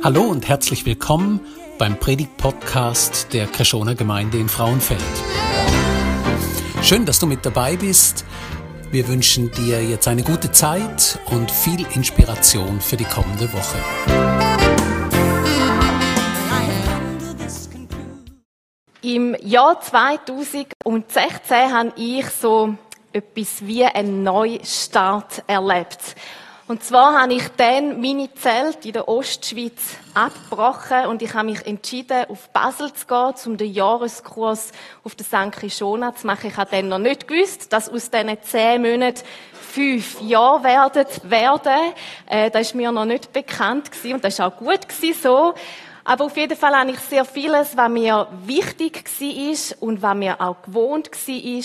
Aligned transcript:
Hallo 0.00 0.22
und 0.22 0.46
herzlich 0.48 0.86
willkommen 0.86 1.40
beim 1.76 1.98
Predigt-Podcast 1.98 3.32
der 3.32 3.48
Kreschoner 3.48 3.96
Gemeinde 3.96 4.38
in 4.38 4.48
Frauenfeld. 4.48 5.02
Schön, 6.82 7.04
dass 7.04 7.18
du 7.18 7.26
mit 7.26 7.44
dabei 7.44 7.76
bist. 7.76 8.24
Wir 8.92 9.08
wünschen 9.08 9.50
dir 9.50 9.82
jetzt 9.82 10.06
eine 10.06 10.22
gute 10.22 10.52
Zeit 10.52 11.18
und 11.32 11.50
viel 11.50 11.84
Inspiration 11.96 12.80
für 12.80 12.96
die 12.96 13.06
kommende 13.06 13.52
Woche. 13.52 13.78
Im 19.02 19.34
Jahr 19.42 19.80
2016 19.80 21.72
habe 21.72 21.92
ich 21.96 22.26
so 22.26 22.76
etwas 23.12 23.66
wie 23.66 23.84
einen 23.84 24.22
Neustart 24.22 25.42
erlebt. 25.48 26.14
Und 26.68 26.84
zwar 26.84 27.18
habe 27.18 27.32
ich 27.32 27.48
dann 27.56 27.98
meine 27.98 28.28
Zelt 28.34 28.84
in 28.84 28.92
der 28.92 29.08
Ostschweiz 29.08 29.96
abgebrochen 30.12 31.06
und 31.06 31.22
ich 31.22 31.32
habe 31.32 31.46
mich 31.48 31.66
entschieden, 31.66 32.26
auf 32.28 32.50
Basel 32.50 32.92
zu 32.92 33.06
gehen, 33.06 33.32
um 33.46 33.56
den 33.56 33.72
Jahreskurs 33.72 34.72
auf 35.02 35.14
der 35.14 35.24
St. 35.24 35.50
Krishona 35.52 36.14
zu 36.14 36.26
machen. 36.26 36.50
Ich 36.50 36.58
habe 36.58 36.70
dann 36.70 36.88
noch 36.88 36.98
nicht 36.98 37.26
gewusst, 37.26 37.72
dass 37.72 37.88
aus 37.88 38.10
diesen 38.10 38.42
zehn 38.42 38.82
Monaten 38.82 39.22
fünf 39.54 40.20
Jahre 40.20 40.62
werden. 40.64 41.06
werden. 41.22 41.94
Äh, 42.26 42.50
das 42.50 42.66
ist 42.66 42.74
mir 42.74 42.92
noch 42.92 43.06
nicht 43.06 43.32
bekannt 43.32 43.90
gewesen 43.90 44.16
und 44.16 44.24
das 44.24 44.38
war 44.38 44.48
auch 44.48 44.58
gut 44.58 44.86
gewesen, 44.86 45.18
so. 45.22 45.54
Aber 46.04 46.24
auf 46.24 46.36
jeden 46.36 46.56
Fall 46.56 46.74
habe 46.74 46.90
ich 46.90 46.98
sehr 47.00 47.24
vieles, 47.24 47.76
was 47.76 47.90
mir 47.90 48.28
wichtig 48.44 49.04
war 49.04 49.82
und 49.82 50.00
was 50.00 50.14
mir 50.14 50.40
auch 50.40 50.62
gewohnt 50.62 51.10
war, 51.10 51.62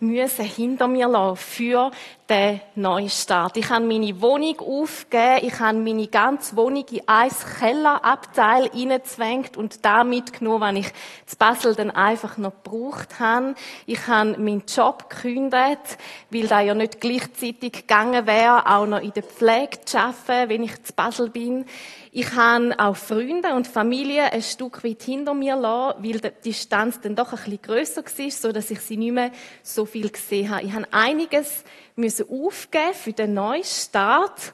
müssen 0.00 0.44
hinter 0.44 0.86
mir 0.86 1.08
lassen 1.08 1.36
für 1.36 1.90
den 2.30 2.60
Neustart. 2.76 3.56
Ich 3.56 3.68
habe 3.70 3.84
meine 3.84 4.20
Wohnung 4.22 4.60
aufgegeben, 4.60 5.46
ich 5.46 5.58
habe 5.58 5.78
meine 5.78 6.06
ganze 6.06 6.56
Wohnung 6.56 6.84
in 6.88 7.02
ein 7.06 7.30
Kellerabteil 7.58 8.70
hineingezwängt 8.72 9.56
und 9.56 9.84
da 9.84 10.04
mitgenommen, 10.04 10.76
was 10.76 10.86
ich 10.86 10.92
zu 11.26 11.36
Basel 11.36 11.74
dann 11.74 11.90
einfach 11.90 12.38
noch 12.38 12.52
gebraucht 12.62 13.18
habe. 13.18 13.56
Ich 13.84 14.06
habe 14.06 14.38
meinen 14.38 14.62
Job 14.72 15.10
gekündigt, 15.10 15.98
weil 16.30 16.46
da 16.46 16.60
ja 16.60 16.74
nicht 16.74 17.00
gleichzeitig 17.00 17.72
gegangen 17.72 18.26
wäre, 18.26 18.64
auch 18.64 18.86
noch 18.86 19.02
in 19.02 19.12
der 19.12 19.24
Pflege 19.24 19.80
zu 19.84 19.98
arbeiten, 19.98 20.48
wenn 20.48 20.62
ich 20.62 20.82
zu 20.84 20.92
Basel 20.92 21.30
bin. 21.30 21.66
Ich 22.12 22.34
habe 22.34 22.74
auch 22.78 22.96
Freunde 22.96 23.54
und 23.54 23.68
Familie 23.68 24.32
ein 24.32 24.42
Stück 24.42 24.82
weit 24.82 25.02
hinter 25.02 25.34
mir 25.34 25.54
lassen, 25.56 26.02
weil 26.02 26.18
die 26.18 26.30
Distanz 26.44 27.00
dann 27.00 27.14
doch 27.14 27.32
ein 27.32 27.38
bisschen 27.38 27.62
grösser 27.62 28.04
war, 28.04 28.30
so 28.30 28.52
dass 28.52 28.70
ich 28.70 28.80
sie 28.80 28.96
nicht 28.96 29.12
mehr 29.12 29.30
so 29.62 29.84
viel 29.84 30.10
gesehen 30.10 30.50
habe. 30.50 30.64
Ich 30.64 30.72
habe 30.72 30.86
einiges 30.90 31.64
müssen 32.00 32.26
aufgeben 32.28 32.94
für 32.94 33.12
den 33.12 33.34
Neustart. 33.34 34.52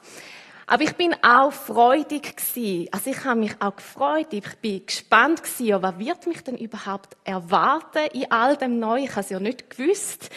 Aber 0.69 0.83
ich 0.83 0.93
bin 0.95 1.15
auch 1.23 1.53
freudig 1.53 2.35
gewesen. 2.35 2.89
Also 2.91 3.09
ich 3.09 3.23
habe 3.23 3.39
mich 3.39 3.53
auch 3.61 3.77
gefreut. 3.77 4.27
Ich 4.31 4.57
bin 4.57 4.85
gespannt 4.85 5.41
gewesen, 5.41 5.81
was 5.81 5.97
wird 5.97 6.27
mich 6.27 6.43
denn 6.43 6.57
überhaupt 6.57 7.15
erwarten 7.23 8.07
in 8.11 8.29
all 8.29 8.57
dem 8.57 8.77
Neuen? 8.77 9.05
Ich 9.05 9.11
habe 9.11 9.21
es 9.21 9.29
ja 9.29 9.39
nicht 9.39 9.69
gewusst. 9.69 10.29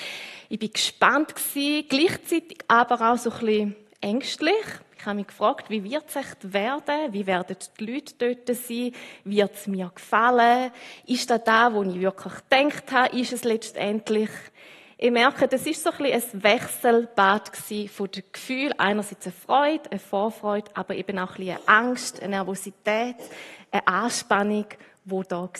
Ich 0.48 0.58
bin 0.58 0.72
gespannt 0.72 1.34
gewesen, 1.34 1.86
gleichzeitig 1.88 2.58
aber 2.68 3.12
auch 3.12 3.18
so 3.18 3.30
ein 3.30 3.38
bisschen 3.40 3.76
ängstlich. 4.00 4.54
Ich 4.96 5.06
habe 5.06 5.16
mich 5.16 5.28
gefragt, 5.28 5.70
wie 5.70 5.82
wird 5.82 6.04
es 6.08 6.16
echt 6.16 6.52
werden? 6.52 7.12
Wie 7.12 7.26
werden 7.26 7.56
die 7.78 7.86
Leute 7.86 8.14
dort 8.18 8.56
sein? 8.56 8.92
Wird 9.24 9.54
es 9.54 9.66
mir 9.66 9.90
gefallen? 9.94 10.70
Ist 11.06 11.30
das 11.30 11.42
da, 11.42 11.72
wo 11.72 11.82
ich 11.82 12.00
wirklich 12.00 12.34
gedacht 12.50 12.92
habe? 12.92 13.18
Ist 13.18 13.32
es 13.32 13.44
letztendlich? 13.44 14.30
Ich 15.02 15.10
merke, 15.10 15.48
das 15.48 15.64
ist 15.64 15.82
so 15.82 15.92
ein, 15.92 15.96
bisschen 15.96 16.40
ein 16.40 16.42
Wechselbad 16.42 17.56
von 17.56 18.10
den 18.10 18.22
Gefühlen. 18.30 18.78
Einerseits 18.78 19.24
eine 19.24 19.32
Freude, 19.32 19.90
eine 19.90 19.98
Vorfreude, 19.98 20.70
aber 20.74 20.94
eben 20.94 21.18
auch 21.18 21.30
ein 21.30 21.36
bisschen 21.36 21.56
eine 21.56 21.68
Angst, 21.68 22.20
eine 22.20 22.36
Nervosität, 22.36 23.16
eine 23.70 23.86
Anspannung, 23.86 24.66
wo 25.06 25.22
da 25.22 25.40
war. 25.40 25.50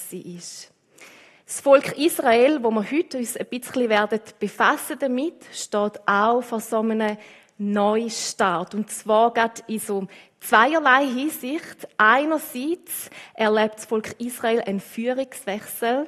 Das 1.46 1.60
Volk 1.62 1.96
Israel, 1.96 2.62
wo 2.62 2.70
wir 2.70 2.90
heute 2.90 3.16
uns 3.16 3.34
ein 3.38 3.46
bisschen 3.46 3.88
werden 3.88 4.20
befassen 4.38 4.98
damit, 5.00 5.42
steht 5.54 6.06
auch 6.06 6.42
vor 6.42 6.60
so 6.60 6.80
einem 6.80 7.16
Neustart. 7.56 8.74
Und 8.74 8.90
zwar 8.90 9.32
geht 9.32 9.64
in 9.68 9.78
so 9.78 10.06
zweierlei 10.40 11.06
Hinsicht. 11.06 11.88
Einerseits 11.96 13.08
erlebt 13.32 13.76
das 13.76 13.86
Volk 13.86 14.14
Israel 14.18 14.60
einen 14.60 14.80
Führungswechsel. 14.80 16.06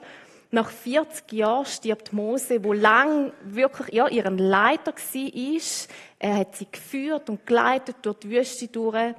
Nach 0.55 0.69
40 0.69 1.33
Jahren 1.33 1.65
stirbt 1.65 2.13
Mose, 2.13 2.63
wo 2.63 2.75
lang 2.75 3.33
wirklich 3.43 3.95
ja, 3.95 4.07
ihren 4.07 4.37
Leiter 4.37 4.93
war. 4.93 5.61
Er 6.19 6.37
hat 6.37 6.57
sie 6.57 6.67
geführt 6.71 7.31
und 7.31 7.47
geleitet 7.47 7.97
durch 8.03 8.19
die 8.19 8.31
Wüste 8.31 8.69
durch. 8.69 9.15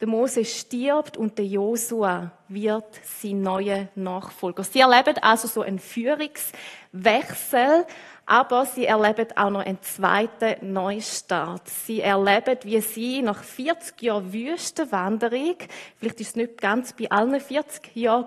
Der 0.00 0.06
Mose 0.06 0.44
stirbt 0.44 1.16
und 1.16 1.38
der 1.38 1.46
Josua 1.46 2.30
wird 2.46 3.00
sein 3.02 3.42
neuer 3.42 3.88
Nachfolger. 3.96 4.62
Sie 4.62 4.78
erleben 4.78 5.16
also 5.22 5.48
so 5.48 5.62
einen 5.62 5.80
Führungswechsel, 5.80 7.84
aber 8.24 8.66
sie 8.66 8.86
erleben 8.86 9.36
auch 9.36 9.50
noch 9.50 9.66
einen 9.66 9.82
zweiten 9.82 10.72
Neustart. 10.72 11.68
Sie 11.68 12.00
erleben, 12.00 12.58
wie 12.62 12.80
sie 12.80 13.22
nach 13.22 13.42
40 13.42 14.00
Jahren 14.02 14.32
Wüstenwanderung, 14.32 15.56
vielleicht 15.98 16.20
ist 16.20 16.28
es 16.28 16.36
nicht 16.36 16.60
ganz 16.60 16.92
bei 16.92 17.10
allen 17.10 17.40
40 17.40 17.96
Jahren 17.96 18.26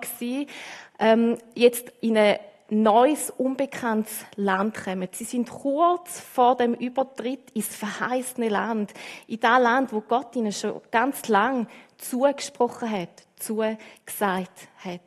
ähm, 0.98 1.38
jetzt 1.54 1.90
in 2.02 2.18
ein 2.18 2.36
neues, 2.70 3.30
unbekanntes 3.30 4.24
Land 4.36 4.84
kommen. 4.84 5.08
Sie 5.12 5.24
sind 5.24 5.48
kurz 5.48 6.20
vor 6.20 6.56
dem 6.56 6.74
Übertritt 6.74 7.50
ins 7.52 7.74
verheißene 7.74 8.48
Land. 8.48 8.92
In 9.26 9.40
das 9.40 9.60
Land, 9.60 9.92
wo 9.92 10.00
Gott 10.00 10.36
ihnen 10.36 10.52
schon 10.52 10.80
ganz 10.90 11.28
lang 11.28 11.66
zugesprochen 11.96 12.90
hat, 12.90 13.26
zugesagt 13.36 14.68
hat. 14.84 15.00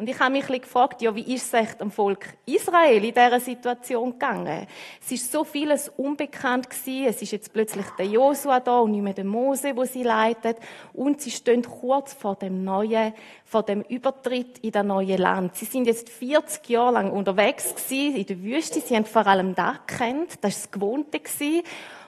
Und 0.00 0.08
ich 0.08 0.20
habe 0.20 0.30
mich 0.30 0.46
gefragt, 0.46 1.02
ja, 1.02 1.12
wie 1.16 1.34
ist 1.34 1.46
es 1.46 1.52
echt 1.54 1.82
am 1.82 1.90
Volk 1.90 2.28
Israel 2.46 3.04
in 3.04 3.12
dieser 3.12 3.40
Situation 3.40 4.12
gegangen? 4.12 4.68
Es 5.04 5.10
ist 5.10 5.32
so 5.32 5.42
vieles 5.42 5.88
unbekannt 5.88 6.70
gewesen. 6.70 7.06
Es 7.06 7.20
ist 7.20 7.32
jetzt 7.32 7.52
plötzlich 7.52 7.84
der 7.98 8.06
Josua 8.06 8.60
da 8.60 8.78
und 8.78 8.92
nicht 8.92 9.02
mehr 9.02 9.12
der 9.12 9.24
Mose, 9.24 9.74
wo 9.74 9.82
sie 9.84 10.04
leitet. 10.04 10.58
Und 10.92 11.20
sie 11.20 11.32
stehen 11.32 11.62
kurz 11.62 12.12
vor 12.12 12.36
dem 12.36 12.62
neuen, 12.62 13.12
vor 13.44 13.64
dem 13.64 13.82
Übertritt 13.82 14.58
in 14.58 14.70
das 14.70 14.86
neue 14.86 15.16
Land. 15.16 15.56
Sie 15.56 15.64
sind 15.64 15.88
jetzt 15.88 16.10
40 16.10 16.68
Jahre 16.68 16.92
lang 16.92 17.10
unterwegs 17.10 17.74
gewesen 17.74 18.14
in 18.14 18.26
der 18.26 18.40
Wüste. 18.40 18.80
Sie 18.80 18.94
haben 18.94 19.04
vor 19.04 19.26
allem 19.26 19.56
das 19.56 19.78
gekannt. 19.84 20.38
Das 20.42 20.58
ist 20.58 20.66
das 20.66 20.70
Gewohnte 20.70 21.18
gewesen. 21.18 21.64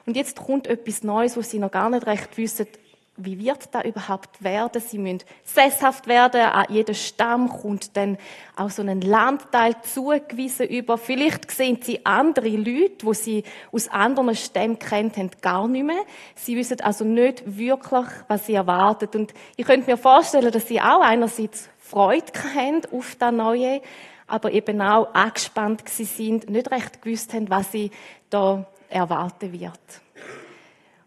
Und 0.06 0.16
jetzt 0.16 0.36
kommt 0.36 0.68
etwas 0.68 1.02
Neues, 1.02 1.36
wo 1.36 1.42
sie 1.42 1.58
noch 1.58 1.72
gar 1.72 1.90
nicht 1.90 2.06
recht 2.06 2.36
wissen, 2.38 2.68
wie 3.25 3.38
wird 3.38 3.75
da 3.75 3.82
überhaupt 3.82 4.42
werden? 4.42 4.81
Sie 4.81 4.98
müssen 4.98 5.22
sesshaft 5.44 6.06
werden, 6.06 6.41
an 6.41 6.66
jeden 6.69 6.94
Stamm 6.94 7.48
kommt 7.48 7.97
dann 7.97 8.19
auch 8.56 8.70
so 8.70 8.82
ein 8.82 9.00
Landteil 9.00 9.75
zugewiesen 9.82 10.69
über. 10.69 10.98
Vielleicht 10.98 11.50
sehen 11.50 11.78
sie 11.82 12.04
andere 12.04 12.48
Leute, 12.48 13.04
wo 13.04 13.12
sie 13.12 13.44
aus 13.72 13.88
anderen 13.88 14.34
Stämmen 14.34 14.78
kennt 14.78 15.16
haben, 15.16 15.31
gar 15.41 15.69
nicht 15.69 15.84
mehr. 15.84 16.03
Sie 16.34 16.56
wissen 16.56 16.81
also 16.81 17.04
nicht 17.04 17.42
wirklich, 17.47 18.06
was 18.28 18.47
sie 18.47 18.54
erwartet. 18.54 19.14
Und 19.16 19.34
ich 19.56 19.66
könnte 19.66 19.91
mir 19.91 19.97
vorstellen, 19.97 20.52
dass 20.52 20.69
sie 20.69 20.81
auch 20.81 21.00
einerseits 21.00 21.69
Freude 21.78 22.32
haben 22.54 22.82
auf 22.92 23.16
das 23.19 23.32
Neue, 23.32 23.82
aber 24.26 24.52
eben 24.52 24.81
auch 24.81 25.12
angespannt 25.12 25.88
sind, 25.88 26.48
nicht 26.48 26.70
recht 26.70 27.02
gewusst 27.02 27.34
haben, 27.34 27.50
was 27.50 27.72
sie 27.72 27.91
da 28.31 28.66
erwarten 28.88 29.52
wird. 29.52 29.81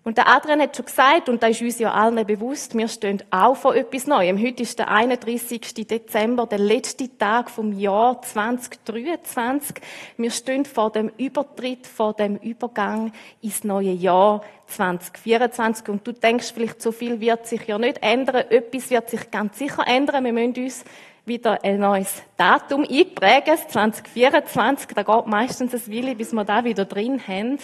Und 0.05 0.17
der 0.17 0.27
Adrian 0.27 0.59
hat 0.59 0.75
schon 0.75 0.85
gesagt, 0.85 1.29
und 1.29 1.41
da 1.41 1.47
ist 1.47 1.61
uns 1.61 1.79
ja 1.79 1.93
allen 1.93 2.25
bewusst, 2.27 2.77
wir 2.77 2.89
stehen 2.89 3.23
auch 3.31 3.55
vor 3.55 3.73
etwas 3.73 4.05
Neuem. 4.05 4.37
Heute 4.37 4.63
ist 4.63 4.77
der 4.77 4.89
31. 4.89 5.87
Dezember, 5.87 6.45
der 6.45 6.59
letzte 6.59 7.17
Tag 7.17 7.49
vom 7.49 7.71
Jahr 7.79 8.21
2023. 8.21 9.77
Wir 10.17 10.31
stehen 10.31 10.65
vor 10.65 10.91
dem 10.91 11.09
Übertritt, 11.17 11.87
vor 11.87 12.13
dem 12.13 12.35
Übergang 12.35 13.13
ins 13.41 13.63
neue 13.63 13.93
Jahr 13.93 14.43
2024. 14.67 15.87
Und 15.87 16.05
du 16.05 16.11
denkst 16.11 16.51
vielleicht, 16.53 16.81
so 16.81 16.91
viel 16.91 17.21
wird 17.21 17.47
sich 17.47 17.65
ja 17.65 17.77
nicht 17.77 18.03
ändern. 18.03 18.43
Etwas 18.49 18.89
wird 18.89 19.09
sich 19.09 19.31
ganz 19.31 19.57
sicher 19.57 19.87
ändern. 19.87 20.25
Wir 20.25 20.33
müssen 20.33 20.65
uns 20.65 20.83
wieder 21.25 21.63
ein 21.63 21.79
neues 21.79 22.21
Datum 22.35 22.81
einprägen, 22.81 23.57
2024. 23.69 24.87
Da 24.93 25.03
geht 25.03 25.27
meistens 25.27 25.73
ein 25.73 25.87
Wille, 25.87 26.13
bis 26.15 26.33
wir 26.33 26.43
da 26.43 26.65
wieder 26.65 26.83
drin 26.83 27.25
haben. 27.25 27.57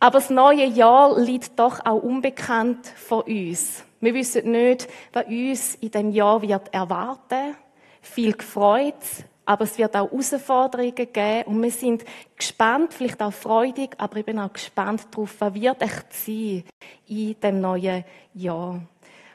Aber 0.00 0.18
das 0.18 0.30
neue 0.30 0.64
Jahr 0.64 1.18
liegt 1.18 1.58
doch 1.58 1.84
auch 1.84 2.02
unbekannt 2.02 2.86
vor 2.86 3.26
uns. 3.26 3.84
Wir 4.00 4.14
wissen 4.14 4.50
nicht, 4.50 4.88
was 5.12 5.26
uns 5.26 5.74
in 5.76 5.90
dem 5.90 6.10
Jahr 6.10 6.40
wird 6.40 6.72
erwarten. 6.72 7.56
Viel 8.00 8.32
gefreut, 8.32 8.94
aber 9.44 9.64
es 9.64 9.76
wird 9.76 9.96
auch 9.96 10.10
Herausforderungen 10.10 10.94
geben 10.94 11.42
und 11.46 11.62
wir 11.62 11.70
sind 11.72 12.04
gespannt, 12.36 12.94
vielleicht 12.94 13.20
auch 13.20 13.32
freudig, 13.32 13.96
aber 13.98 14.18
eben 14.18 14.38
auch 14.38 14.52
gespannt 14.52 15.08
darauf, 15.10 15.34
was 15.40 15.54
wird 15.54 15.82
echt 15.82 16.12
sein 16.12 16.64
in 17.08 17.40
dem 17.40 17.60
neuen 17.60 18.04
Jahr. 18.34 18.80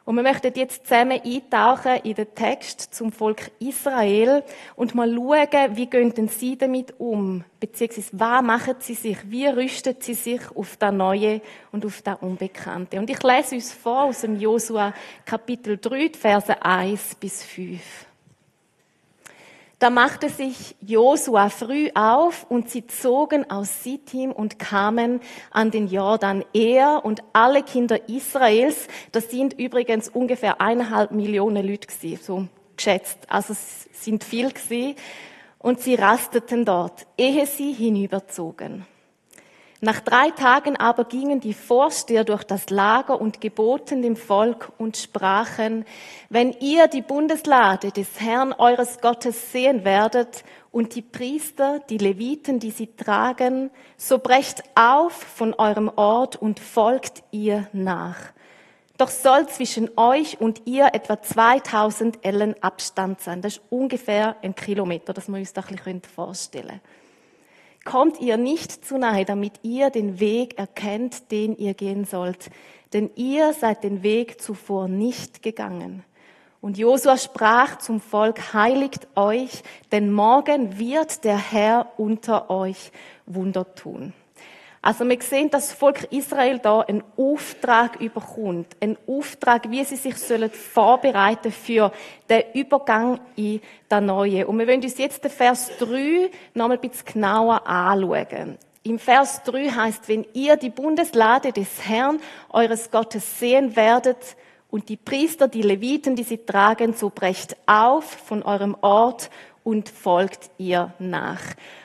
Und 0.06 0.18
wir 0.18 0.24
möchten 0.24 0.52
jetzt 0.56 0.86
zusammen 0.86 1.22
eintauchen 1.24 2.02
in 2.04 2.16
den 2.16 2.36
Text 2.36 2.94
zum 2.94 3.14
Volk 3.14 3.52
Israel 3.60 4.44
und 4.76 4.94
mal 4.96 5.10
schauen, 5.10 5.78
wie 5.78 5.86
gehen 5.86 6.28
sie 6.28 6.58
damit 6.58 7.00
um? 7.00 7.46
Beziehungsweise, 7.58 8.10
was 8.12 8.42
machen 8.42 8.76
sie 8.80 8.96
sich? 8.96 9.18
Wie 9.32 9.46
rüsten 9.48 9.96
sie 10.00 10.14
sich 10.14 10.42
auf 10.56 10.76
das 10.76 10.94
Neue 10.94 11.40
und 11.72 11.86
auf 11.86 12.02
das 12.02 12.18
Unbekannte? 12.20 13.00
Und 13.00 13.10
ich 13.10 13.24
lese 13.24 13.56
uns 13.56 13.72
vor 13.72 14.04
aus 14.04 14.22
dem 14.22 14.38
Josua 14.38 14.94
Kapitel 15.24 15.78
3, 15.78 16.12
Verse 16.20 16.62
1 16.62 17.16
bis 17.16 17.44
5. 17.44 17.80
Da 19.84 19.90
machte 19.90 20.30
sich 20.30 20.78
Josua 20.80 21.50
früh 21.50 21.90
auf 21.94 22.46
und 22.48 22.70
sie 22.70 22.88
zogen 22.88 23.52
aus 23.52 23.84
Sittim 23.84 24.32
und 24.32 24.58
kamen 24.58 25.20
an 25.52 25.72
den 25.72 25.90
Jordan. 25.90 26.46
Er 26.54 27.02
und 27.04 27.22
alle 27.34 27.64
Kinder 27.64 28.08
Israels, 28.08 28.88
das 29.12 29.30
sind 29.30 29.60
übrigens 29.60 30.08
ungefähr 30.08 30.62
eineinhalb 30.62 31.12
Millionen 31.12 31.68
Leute 31.68 31.88
gewesen, 31.88 32.24
so 32.24 32.48
geschätzt. 32.78 33.18
Also 33.28 33.52
es 33.52 33.90
sind 33.92 34.24
viel 34.24 34.54
gewesen. 34.54 34.96
Und 35.60 35.82
sie 35.82 35.96
rasteten 35.96 36.64
dort, 36.64 37.06
ehe 37.18 37.46
sie 37.46 37.74
hinüberzogen. 37.74 38.86
Nach 39.84 40.00
drei 40.00 40.32
Tagen 40.32 40.78
aber 40.78 41.04
gingen 41.04 41.42
die 41.42 41.54
Vorsteher 41.54 42.24
durch 42.24 42.46
das 42.46 42.70
Lager 42.70 43.20
und 43.20 43.42
geboten 43.42 44.02
dem 44.02 44.16
Volk 44.16 44.72
und 44.78 44.96
sprachen, 44.96 45.84
wenn 46.30 46.54
ihr 46.62 46.88
die 46.88 47.02
Bundeslade 47.02 47.92
des 47.92 48.22
Herrn 48.22 48.54
eures 48.54 49.02
Gottes 49.02 49.52
sehen 49.52 49.84
werdet 49.84 50.46
und 50.72 50.96
die 50.96 51.02
Priester, 51.02 51.82
die 51.90 51.98
Leviten, 51.98 52.62
die 52.62 52.72
sie 52.72 52.96
tragen, 52.96 53.72
so 53.98 54.20
brecht 54.20 54.64
auf 54.74 55.12
von 55.12 55.54
eurem 55.54 55.92
Ort 55.98 56.38
und 56.38 56.62
folgt 56.62 57.22
ihr 57.32 57.68
nach. 57.74 58.32
Doch 58.98 59.10
soll 59.10 59.50
zwischen 59.50 59.90
euch 59.98 60.40
und 60.40 60.62
ihr 60.64 60.92
etwa 60.94 61.22
2000 61.22 62.26
Ellen 62.26 62.56
Abstand 62.64 63.20
sein. 63.20 63.42
Das 63.42 63.58
ist 63.58 63.64
ungefähr 63.70 64.38
ein 64.44 64.56
Kilometer, 64.56 65.12
das 65.12 65.28
man 65.28 65.42
uns 65.42 65.52
da 65.52 65.60
ein 65.60 65.76
bisschen 65.76 66.02
vorstellen 66.04 66.68
können 66.70 67.03
kommt 67.86 68.20
ihr 68.22 68.38
nicht 68.38 68.86
zu 68.86 68.98
nahe, 68.98 69.26
damit 69.26 69.54
ihr 69.64 69.90
den 69.90 70.20
Weg 70.20 70.58
erkennt, 70.58 71.32
den 71.32 71.58
ihr 71.58 71.74
gehen 71.74 72.06
sollt. 72.06 72.50
Denn 72.94 73.10
ihr 73.16 73.54
seid 73.54 73.84
den 73.84 74.04
Weg 74.04 74.42
zuvor 74.42 74.88
nicht 74.88 75.42
gegangen. 75.42 76.04
Und 76.62 76.78
Josua 76.78 77.18
sprach 77.18 77.80
zum 77.80 78.00
Volk, 78.00 78.54
heiligt 78.54 79.08
euch, 79.16 79.64
denn 79.92 80.12
morgen 80.12 80.80
wird 80.80 81.26
der 81.26 81.38
Herr 81.38 81.92
unter 81.98 82.50
euch 82.50 82.92
Wunder 83.26 83.76
tun. 83.76 84.14
Also 84.86 85.08
wir 85.08 85.18
sehen, 85.22 85.50
dass 85.50 85.70
das 85.70 85.78
Volk 85.78 86.12
Israel 86.12 86.60
da 86.60 86.82
einen 86.82 87.06
Auftrag 87.16 88.02
überkommt. 88.02 88.68
Einen 88.82 88.98
Auftrag, 89.08 89.72
wie 89.72 89.86
sie 89.86 89.96
sich 89.96 90.18
sollen 90.18 90.52
vorbereiten 90.52 91.54
für 91.54 91.94
den 92.30 92.44
Übergang 92.54 93.22
in 93.38 93.62
das 93.88 94.02
Neue. 94.02 94.46
Und 94.46 94.60
wir 94.60 94.68
wollen 94.68 94.84
uns 94.84 94.98
jetzt 94.98 95.24
den 95.24 95.32
Vers 95.32 95.72
3 95.80 96.30
noch 96.54 96.68
mal 96.68 96.74
ein 96.74 96.82
bisschen 96.82 97.14
genauer 97.14 97.66
anschauen. 97.66 98.58
Im 98.84 99.00
Vers 99.00 99.42
3 99.44 99.70
heißt, 99.70 100.10
wenn 100.10 100.26
ihr 100.34 100.58
die 100.58 100.70
Bundeslade 100.70 101.54
des 101.54 101.88
Herrn, 101.88 102.20
eures 102.50 102.92
Gottes 102.92 103.40
sehen 103.40 103.78
werdet, 103.78 104.36
und 104.70 104.90
die 104.90 104.98
Priester, 104.98 105.48
die 105.48 105.62
Leviten, 105.62 106.16
die 106.16 106.24
sie 106.24 106.40
tragen, 106.40 106.94
so 106.94 107.12
brecht 107.12 107.56
auf 107.68 108.06
von 108.06 108.42
eurem 108.42 108.76
Ort 108.82 109.30
und 109.64 109.90
folgt 109.90 110.50
ihr 110.58 110.94
nach. 111.00 111.42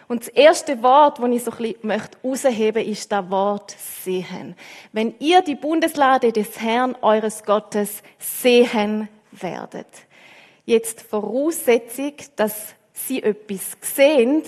Und 0.08 0.22
das 0.22 0.28
erste 0.28 0.82
Wort, 0.82 1.18
das 1.18 1.30
ich 1.30 1.44
so 1.44 1.50
ein 1.50 1.56
bisschen 1.58 1.76
möchte 1.82 2.18
rausheben, 2.24 2.84
ist 2.84 3.12
das 3.12 3.30
Wort 3.30 3.76
sehen. 4.02 4.56
Wenn 4.92 5.14
ihr 5.18 5.42
die 5.42 5.54
Bundeslade 5.54 6.32
des 6.32 6.60
Herrn 6.60 6.96
eures 7.02 7.44
Gottes 7.44 8.02
sehen 8.18 9.08
werdet. 9.32 9.86
Jetzt 10.64 11.02
Voraussetzung, 11.02 12.12
dass 12.36 12.74
sie 12.92 13.22
etwas 13.22 13.76
sehen, 13.80 14.42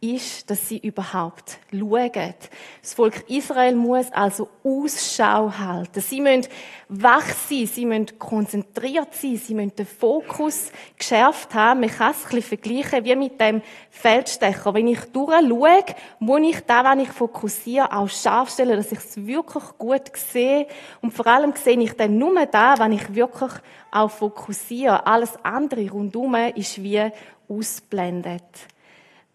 ist, 0.00 0.48
dass 0.50 0.68
sie 0.68 0.78
überhaupt 0.78 1.58
schauen. 1.70 2.34
Das 2.80 2.94
Volk 2.94 3.28
Israel 3.28 3.74
muss 3.74 4.10
also 4.12 4.48
Ausschau 4.64 5.52
halten. 5.52 6.00
Sie 6.00 6.20
müssen 6.20 6.46
wach 6.88 7.26
sein, 7.26 7.66
sie 7.66 7.84
müssen 7.84 8.18
konzentriert 8.18 9.14
sein, 9.14 9.36
sie 9.36 9.54
müssen 9.54 9.76
den 9.76 9.86
Fokus 9.86 10.72
geschärft 10.96 11.54
haben. 11.54 11.80
Man 11.80 11.90
kann 11.90 12.12
es 12.12 12.24
ein 12.24 12.36
bisschen 12.36 12.42
vergleichen 12.42 13.04
wie 13.04 13.16
mit 13.16 13.40
dem 13.40 13.62
Feldstecher. 13.90 14.72
Wenn 14.72 14.88
ich 14.88 15.04
durchschaue, 15.12 15.84
muss 16.18 16.40
ich 16.42 16.60
da, 16.60 16.90
wenn 16.90 17.00
ich 17.00 17.10
fokussiere, 17.10 17.92
auch 17.92 18.08
scharf 18.08 18.50
stellen, 18.50 18.76
dass 18.76 18.92
ich 18.92 18.98
es 18.98 19.26
wirklich 19.26 19.64
gut 19.76 20.16
sehe. 20.16 20.66
Und 21.02 21.12
vor 21.12 21.26
allem 21.26 21.52
sehe 21.54 21.78
ich 21.78 21.92
dann 21.92 22.16
nur 22.16 22.46
da, 22.46 22.78
wenn 22.78 22.92
ich 22.92 23.14
wirklich 23.14 23.52
auch 23.90 24.10
fokussiere. 24.10 25.06
Alles 25.06 25.32
andere 25.42 25.90
rundum 25.90 26.34
ist 26.54 26.82
wie 26.82 27.10
ausblendet. 27.48 28.44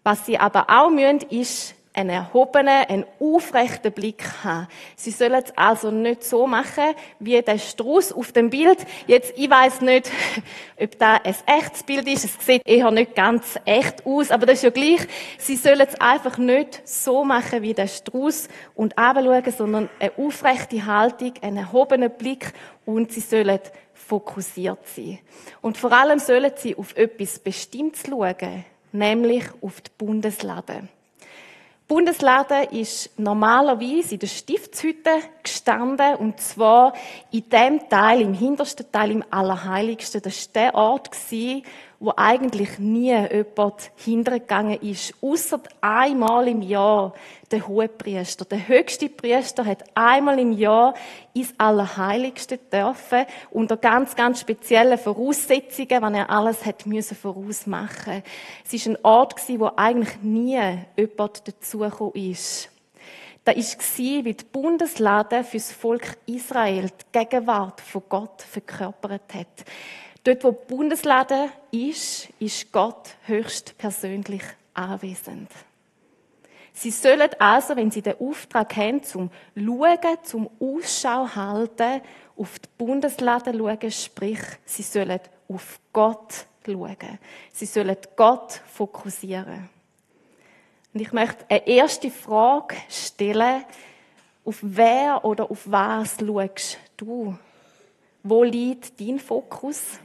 Was 0.06 0.24
sie 0.24 0.38
aber 0.38 0.66
auch 0.68 0.88
müssen, 0.88 1.22
ist 1.30 1.74
einen 1.92 2.10
erhobenen, 2.10 2.84
einen 2.88 3.04
aufrechten 3.18 3.90
Blick 3.90 4.22
haben. 4.44 4.68
Sie 4.94 5.10
sollen 5.10 5.42
es 5.44 5.50
also 5.58 5.90
nicht 5.90 6.22
so 6.22 6.46
machen, 6.46 6.94
wie 7.18 7.42
der 7.42 7.58
Strauß 7.58 8.12
auf 8.12 8.30
dem 8.30 8.48
Bild. 8.48 8.78
Jetzt, 9.08 9.34
ich 9.36 9.50
weiß 9.50 9.80
nicht, 9.80 10.08
ob 10.80 10.96
da 11.00 11.16
ein 11.16 11.34
echtes 11.46 11.82
Bild 11.82 12.06
ist. 12.06 12.24
Es 12.24 12.46
sieht 12.46 12.62
eher 12.64 12.88
nicht 12.92 13.16
ganz 13.16 13.58
echt 13.64 14.06
aus, 14.06 14.30
aber 14.30 14.46
das 14.46 14.58
ist 14.58 14.62
ja 14.62 14.70
gleich. 14.70 15.08
Sie 15.38 15.56
sollen 15.56 15.80
es 15.80 16.00
einfach 16.00 16.38
nicht 16.38 16.86
so 16.86 17.24
machen 17.24 17.62
wie 17.62 17.74
der 17.74 17.88
Strauß 17.88 18.46
und 18.76 18.94
schauen, 18.96 19.42
sondern 19.50 19.88
eine 19.98 20.12
aufrechte 20.18 20.86
Haltung, 20.86 21.32
einen 21.42 21.56
erhobenen 21.56 22.12
Blick 22.12 22.52
und 22.84 23.10
sie 23.10 23.18
sollen 23.18 23.58
fokussiert 23.92 24.86
sein. 24.86 25.18
Und 25.62 25.76
vor 25.76 25.90
allem 25.90 26.20
sollen 26.20 26.52
sie 26.54 26.76
auf 26.76 26.96
etwas 26.96 27.40
Bestimmtes 27.40 28.04
schauen 28.08 28.64
nämlich 28.96 29.44
auf 29.60 29.80
die 29.80 29.90
Bundeslade. 29.96 30.88
Die 31.88 31.94
Bundeslade 31.94 32.64
ist 32.72 33.16
normalerweise 33.16 34.14
in 34.14 34.18
der 34.18 34.26
Stiftshütte 34.26 35.10
gestanden, 35.40 36.16
und 36.16 36.40
zwar 36.40 36.92
in 37.30 37.48
dem 37.48 37.88
Teil, 37.88 38.22
im 38.22 38.34
hintersten 38.34 38.90
Teil, 38.90 39.12
im 39.12 39.24
Allerheiligsten. 39.30 40.20
Das 40.20 40.48
war 40.48 40.62
der 40.62 40.74
Ort, 40.74 41.10
wo 41.98 42.12
eigentlich 42.16 42.78
nie 42.78 43.14
jemand 43.14 43.90
hintergegangen 43.96 44.80
ist, 44.80 45.14
außer 45.22 45.60
einmal 45.80 46.48
im 46.48 46.62
Jahr 46.62 47.14
der 47.50 47.66
Hohepriester. 47.66 48.44
Der 48.44 48.68
höchste 48.68 49.08
Priester 49.08 49.64
hat 49.64 49.84
einmal 49.94 50.38
im 50.38 50.52
Jahr 50.52 50.94
ins 51.32 51.54
Allerheiligste 51.58 52.58
dürfen, 52.58 53.24
unter 53.50 53.76
ganz, 53.76 54.14
ganz 54.14 54.40
speziellen 54.40 54.98
Voraussetzungen, 54.98 56.02
wenn 56.02 56.14
er 56.14 56.30
alles 56.30 56.64
hat 56.66 56.86
müssen 56.86 57.16
vorausmachen. 57.16 58.22
Es 58.64 58.72
ist 58.72 58.86
ein 58.86 58.98
Ort 59.02 59.36
wo 59.48 59.70
eigentlich 59.76 60.20
nie 60.22 60.60
jemand 60.96 61.48
dazugekommen 61.48 62.14
ist. 62.14 62.70
Da 63.44 63.54
war, 63.54 64.24
wie 64.24 64.34
die 64.34 64.44
Bundeslade 64.44 65.44
fürs 65.44 65.70
Volk 65.70 66.18
Israel 66.26 66.90
die 66.90 67.18
Gegenwart 67.18 67.80
von 67.80 68.02
Gott 68.08 68.42
verkörpert 68.42 69.32
hat. 69.32 69.64
Dort, 70.26 70.42
wo 70.42 70.50
die 70.50 70.66
Bundeslade 70.66 71.50
ist, 71.70 72.30
ist 72.40 72.72
Gott 72.72 73.14
höchst 73.26 73.78
persönlich 73.78 74.42
anwesend. 74.74 75.48
Sie 76.72 76.90
sollen 76.90 77.30
also, 77.38 77.76
wenn 77.76 77.92
sie 77.92 78.02
den 78.02 78.18
Auftrag 78.18 78.74
haben, 78.74 79.04
zum 79.04 79.30
Schauen, 79.54 80.18
zum 80.24 80.50
Ausschau 80.58 81.28
halten, 81.32 82.02
auf 82.36 82.58
die 82.58 82.68
Bundeslade 82.76 83.56
schauen, 83.56 83.90
sprich, 83.92 84.40
sie 84.64 84.82
sollen 84.82 85.20
auf 85.48 85.78
Gott 85.92 86.46
schauen. 86.64 87.18
Sie 87.52 87.66
sollen 87.66 87.96
Gott 88.16 88.60
fokussieren. 88.66 89.68
Und 90.92 91.00
ich 91.02 91.12
möchte 91.12 91.44
eine 91.48 91.68
erste 91.68 92.10
Frage 92.10 92.74
stellen. 92.88 93.64
Auf 94.44 94.58
wer 94.60 95.24
oder 95.24 95.48
auf 95.48 95.70
was 95.70 96.16
schaust 96.18 96.78
du? 96.96 97.38
Wo 98.24 98.42
liegt 98.42 99.00
dein 99.00 99.20
Fokus? 99.20 100.00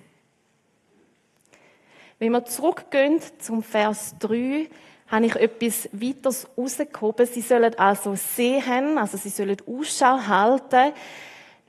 Wenn 2.21 2.33
wir 2.33 2.45
zurückgehen 2.45 3.19
zum 3.39 3.63
Vers 3.63 4.13
3, 4.19 4.69
habe 5.07 5.25
ich 5.25 5.35
etwas 5.37 5.89
weiteres 5.91 6.47
rausgehoben. 6.55 7.25
Sie 7.25 7.41
sollen 7.41 7.73
also 7.79 8.13
sehen, 8.13 8.99
also 8.99 9.17
sie 9.17 9.29
sollen 9.29 9.57
Ausschau 9.65 10.19
halten. 10.27 10.93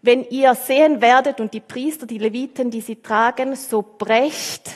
Wenn 0.03 0.25
ihr 0.25 0.55
sehen 0.55 1.01
werdet 1.01 1.41
und 1.41 1.55
die 1.55 1.61
Priester, 1.61 2.05
die 2.05 2.19
Leviten, 2.19 2.71
die 2.71 2.83
sie 2.83 2.97
tragen, 2.97 3.57
so 3.57 3.81
brecht 3.81 4.73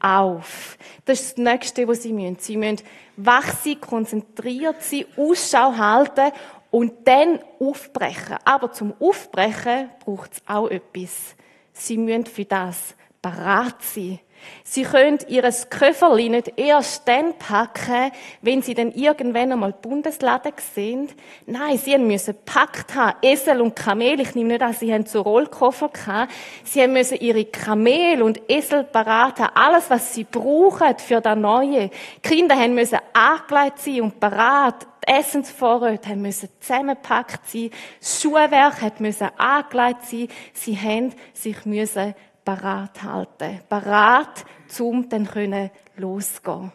auf. 0.00 0.76
Das 1.04 1.20
ist 1.20 1.38
das 1.38 1.44
Nächste, 1.44 1.86
was 1.86 2.02
sie 2.02 2.12
müssen. 2.12 2.38
Sie 2.40 2.56
müssen 2.56 2.80
wach 3.16 3.54
sein, 3.54 3.80
konzentriert 3.80 4.82
sein, 4.82 5.04
Ausschau 5.16 5.76
halten 5.76 6.32
und 6.72 7.06
dann 7.06 7.38
aufbrechen. 7.60 8.36
Aber 8.44 8.72
zum 8.72 8.94
Aufbrechen 8.98 9.90
braucht 10.04 10.32
es 10.32 10.42
auch 10.48 10.66
etwas. 10.68 11.36
Sie 11.72 11.98
müssen 11.98 12.26
für 12.26 12.46
das 12.46 12.96
parat 13.22 13.80
sein. 13.80 14.18
Sie 14.64 14.82
können 14.82 15.18
ihr 15.28 15.42
Köfferli 15.42 16.28
nicht 16.28 16.58
erst 16.58 17.06
dann 17.08 17.34
packen, 17.38 18.12
wenn 18.42 18.62
sie 18.62 18.74
dann 18.74 18.92
irgendwann 18.92 19.52
einmal 19.52 19.72
Bundesladen 19.72 20.52
sehen. 20.74 21.08
Nein, 21.46 21.78
sie 21.78 21.98
müssen 21.98 22.36
packt 22.44 22.94
haben. 22.94 23.16
Esel 23.22 23.60
und 23.60 23.74
Kamel. 23.74 24.20
Ich 24.20 24.34
nehme 24.34 24.50
nicht 24.50 24.62
an, 24.62 24.72
sie 24.72 24.92
haben 24.92 25.06
so 25.06 25.22
Rollkoffer 25.22 25.88
gehabt. 25.88 26.32
Sie 26.64 26.86
müssen 26.86 27.18
ihre 27.18 27.44
Kamel 27.44 28.22
und 28.22 28.40
Esel 28.48 28.84
parat 28.84 29.40
haben. 29.40 29.54
Alles, 29.54 29.90
was 29.90 30.14
sie 30.14 30.24
brauchen 30.24 30.98
für 30.98 31.20
das 31.20 31.36
Neue. 31.36 31.90
Die 32.24 32.28
Kinder 32.28 32.56
haben 32.56 32.74
müssen 32.74 32.98
angelegt 33.12 33.78
sein 33.78 34.02
und 34.02 34.20
parat. 34.20 34.86
Essensvorräte 35.06 36.10
haben 36.10 36.22
müssen 36.22 36.48
zusammengepackt 36.60 37.48
sein. 37.48 37.70
Das 37.98 38.20
Schuhwerk 38.20 38.82
hat 38.82 39.00
müssen 39.00 39.28
angelegt 39.38 40.04
sein. 40.04 40.28
Sie 40.52 40.76
haben 40.76 41.12
sich 41.32 41.64
müssen 41.64 42.14
parat 42.44 43.02
halten. 43.02 43.60
Parat, 43.68 44.44
um 44.78 45.08
dann 45.08 45.26
können 45.26 45.70
losgehen. 45.96 46.72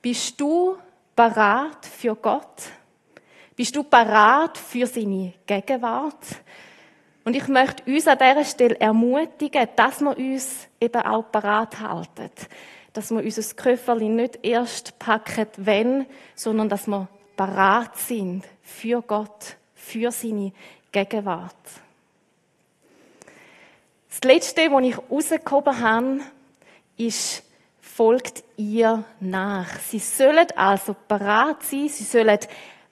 Bist 0.00 0.40
du 0.40 0.76
parat 1.14 1.86
für 1.86 2.14
Gott? 2.16 2.62
Bist 3.54 3.76
du 3.76 3.84
parat 3.84 4.58
für 4.58 4.86
seine 4.86 5.34
Gegenwart? 5.46 6.26
Und 7.24 7.36
ich 7.36 7.46
möchte 7.48 7.84
uns 7.90 8.08
an 8.08 8.18
dieser 8.18 8.44
Stelle 8.44 8.80
ermutigen, 8.80 9.68
dass 9.76 10.00
wir 10.00 10.16
uns 10.16 10.68
eben 10.80 11.02
auch 11.02 11.30
parat 11.30 11.78
halten. 11.78 12.30
Dass 12.92 13.10
wir 13.10 13.22
unser 13.22 13.54
Köfferli 13.54 14.08
nicht 14.08 14.40
erst 14.42 14.98
packen, 14.98 15.46
wenn, 15.56 16.06
sondern 16.34 16.68
dass 16.68 16.88
wir 16.88 17.08
parat 17.36 17.96
sind 17.96 18.44
für 18.62 19.02
Gott, 19.02 19.56
für 19.74 20.10
seine 20.10 20.52
Gegenwart. 20.90 21.54
Das 24.12 24.30
Letzte, 24.30 24.70
was 24.70 24.84
ich 24.84 24.98
rausgehoben 25.10 25.80
habe, 25.80 26.20
ist, 26.98 27.44
folgt 27.80 28.44
ihr 28.58 29.04
nach. 29.20 29.78
Sie 29.78 30.00
sollen 30.00 30.46
also 30.54 30.94
parat 31.08 31.62
sein, 31.62 31.88
sie 31.88 32.04
sollen 32.04 32.38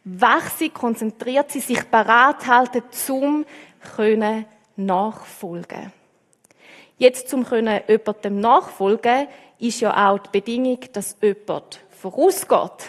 wach 0.02 0.48
sein, 0.48 0.72
konzentriert 0.72 1.52
sein, 1.52 1.60
sich 1.60 1.90
parat 1.90 2.46
halten, 2.46 2.84
zum 2.90 3.44
können 3.96 4.46
nachfolgen. 4.76 5.92
Jetzt 6.96 7.28
zum 7.28 7.44
können 7.44 7.82
jemandem 7.86 8.40
nachfolgen, 8.40 9.28
ist 9.58 9.80
ja 9.80 10.10
auch 10.10 10.20
die 10.20 10.30
Bedingung, 10.32 10.80
dass 10.94 11.18
jemand 11.20 11.80
vorausgeht. 11.90 12.88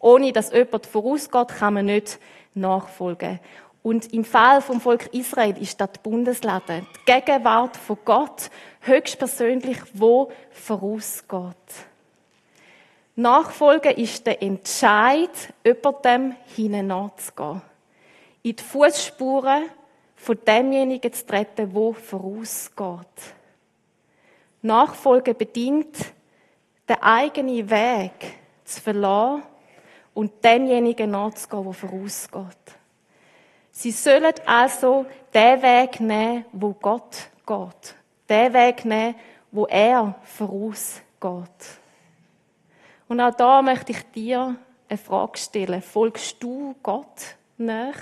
Ohne 0.00 0.32
dass 0.32 0.52
jemand 0.52 0.86
vorausgeht, 0.86 1.48
kann 1.48 1.74
man 1.74 1.86
nicht 1.86 2.18
nachfolgen. 2.54 3.38
Und 3.86 4.12
im 4.12 4.24
Fall 4.24 4.60
vom 4.62 4.80
Volk 4.80 5.14
Israel 5.14 5.56
ist 5.62 5.80
das 5.80 5.92
die 5.92 6.00
Bundeslade, 6.02 6.84
die 6.92 7.12
Gegenwart 7.12 7.76
von 7.76 7.96
Gott, 8.04 8.50
höchstpersönlich, 8.80 9.78
wo 9.92 10.32
vorausgeht. 10.50 11.54
Nachfolgen 13.14 13.94
ist 13.94 14.26
der 14.26 14.42
Entscheid, 14.42 15.30
jemandem 15.64 16.34
hineinzugehen. 16.56 17.62
In 18.42 18.56
die 18.56 18.62
Fußspuren 18.64 19.66
von 20.16 20.36
demjenigen 20.44 21.12
zu 21.12 21.24
treten, 21.24 21.72
wo 21.72 21.92
vorausgeht. 21.92 23.06
Nachfolgen 24.62 25.36
bedingt, 25.36 25.96
den 26.88 27.00
eigenen 27.00 27.70
Weg 27.70 28.34
zu 28.64 28.80
verlassen 28.80 29.44
und 30.12 30.42
denjenigen 30.42 31.12
nachzugehen, 31.12 31.62
der 31.62 31.72
vorausgeht. 31.72 32.75
Sie 33.78 33.90
sollen 33.90 34.32
also 34.46 35.04
den 35.34 35.60
Weg 35.60 36.00
nehmen, 36.00 36.46
wo 36.50 36.72
Gott 36.72 37.28
geht. 37.46 37.94
Den 38.26 38.54
Weg 38.54 38.86
nehmen, 38.86 39.14
wo 39.50 39.66
er 39.66 40.14
vorausgeht. 40.22 41.02
Und 43.06 43.20
auch 43.20 43.34
da 43.34 43.60
möchte 43.60 43.92
ich 43.92 44.02
dir 44.12 44.56
eine 44.88 44.98
Frage 44.98 45.36
stellen. 45.36 45.82
Folgst 45.82 46.42
du 46.42 46.74
Gott 46.82 47.36
nach? 47.58 47.98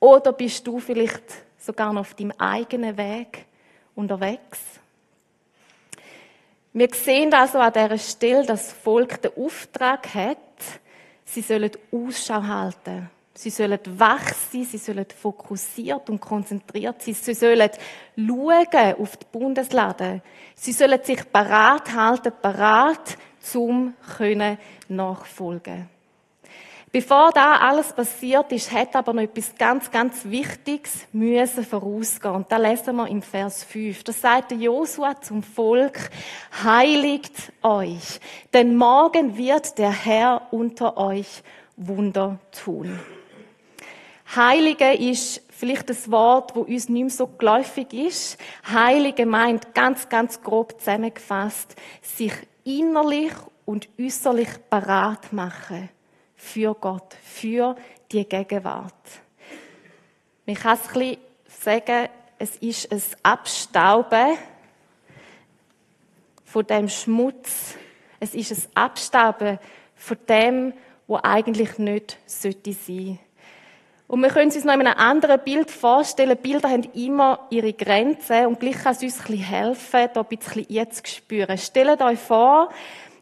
Oder 0.00 0.32
bist 0.32 0.66
du 0.66 0.80
vielleicht 0.80 1.22
sogar 1.56 1.92
noch 1.92 2.00
auf 2.00 2.14
deinem 2.14 2.32
eigenen 2.32 2.96
Weg 2.96 3.46
unterwegs? 3.94 4.58
Wir 6.72 6.88
sehen 6.92 7.32
also 7.32 7.60
an 7.60 7.72
dieser 7.72 7.98
Stelle, 7.98 8.44
dass 8.44 8.70
das 8.70 8.72
Volk 8.72 9.22
den 9.22 9.36
Auftrag 9.36 10.12
hat, 10.12 10.38
sie 11.24 11.42
sollen 11.42 11.70
Ausschau 11.92 12.42
halten 12.42 13.08
Sie 13.34 13.50
sollen 13.50 13.78
wach 13.96 14.34
sein, 14.50 14.64
sie 14.64 14.78
sollen 14.78 15.06
fokussiert 15.16 16.10
und 16.10 16.20
konzentriert 16.20 17.00
sein. 17.00 17.14
Sie 17.14 17.34
sollen 17.34 17.70
schauen 18.16 18.94
auf 18.98 19.16
die 19.16 19.26
Bundeslade. 19.30 20.20
Sie 20.54 20.72
sollen 20.72 21.02
sich 21.02 21.30
parat 21.32 21.92
halten, 21.94 22.32
parat, 22.42 23.16
zum 23.40 23.94
können 24.16 24.58
nachfolgen. 24.88 25.88
Bevor 26.92 27.30
da 27.32 27.56
alles 27.58 27.92
passiert 27.92 28.50
ist, 28.50 28.72
hat 28.72 28.96
aber 28.96 29.12
noch 29.12 29.22
etwas 29.22 29.54
ganz, 29.56 29.92
ganz 29.92 30.24
Wichtiges 30.24 31.06
müssen 31.12 31.64
vorausgehen. 31.64 32.34
Und 32.34 32.50
da 32.50 32.56
lesen 32.56 32.96
wir 32.96 33.06
im 33.06 33.22
Vers 33.22 33.62
5. 33.62 34.02
Das 34.02 34.20
sagt 34.20 34.50
Josua 34.50 35.20
zum 35.20 35.44
Volk, 35.44 36.10
heiligt 36.64 37.52
euch, 37.62 38.18
denn 38.52 38.74
morgen 38.74 39.36
wird 39.36 39.78
der 39.78 39.92
Herr 39.92 40.48
unter 40.50 40.96
euch 40.96 41.44
Wunder 41.76 42.40
tun. 42.50 42.98
Heilige 44.36 44.92
ist 44.92 45.42
vielleicht 45.48 45.90
das 45.90 46.10
Wort, 46.10 46.54
wo 46.54 46.60
uns 46.60 46.88
nicht 46.88 47.02
mehr 47.02 47.10
so 47.10 47.26
geläufig 47.26 47.92
ist. 47.92 48.38
Heilige 48.70 49.26
meint 49.26 49.74
ganz, 49.74 50.08
ganz 50.08 50.40
grob 50.40 50.78
zusammengefasst, 50.78 51.74
sich 52.00 52.32
innerlich 52.62 53.32
und 53.64 53.88
äußerlich 53.98 54.48
parat 54.68 55.32
machen 55.32 55.88
für 56.36 56.74
Gott, 56.74 57.16
für 57.22 57.74
die 58.12 58.24
Gegenwart. 58.24 58.92
Man 60.46 60.56
kann 60.56 60.78
es 60.78 60.88
ein 60.88 60.92
bisschen 60.94 61.18
sagen, 61.46 62.08
es 62.38 62.56
ist 62.56 62.92
ein 62.92 63.02
Abstauben 63.24 64.38
von 66.44 66.66
dem 66.66 66.88
Schmutz. 66.88 67.74
Es 68.20 68.34
ist 68.34 68.52
ein 68.52 68.76
Abstauben 68.76 69.58
von 69.94 70.16
dem, 70.28 70.72
wo 71.06 71.18
eigentlich 71.20 71.78
nicht 71.78 72.16
sein 72.26 72.54
sollte 72.62 73.18
und 74.10 74.22
wir 74.22 74.30
können 74.30 74.50
uns 74.50 74.64
noch 74.64 74.74
in 74.74 74.80
einem 74.88 74.98
anderen 74.98 75.38
Bild 75.38 75.70
vorstellen. 75.70 76.36
Bilder 76.36 76.68
haben 76.68 76.82
immer 76.94 77.46
ihre 77.48 77.72
Grenzen 77.72 78.46
und 78.46 78.58
gleich 78.58 78.82
kann 78.82 78.90
es 78.90 79.04
uns 79.04 79.20
ein 79.20 79.26
bisschen 79.26 79.44
helfen, 79.44 80.08
da 80.12 80.22
ein 80.22 80.26
bisschen 80.26 80.66
jetzt 80.68 81.06
zu 81.06 81.14
spüren. 81.14 81.56
Stellt 81.56 82.02
euch 82.02 82.18
vor, 82.18 82.70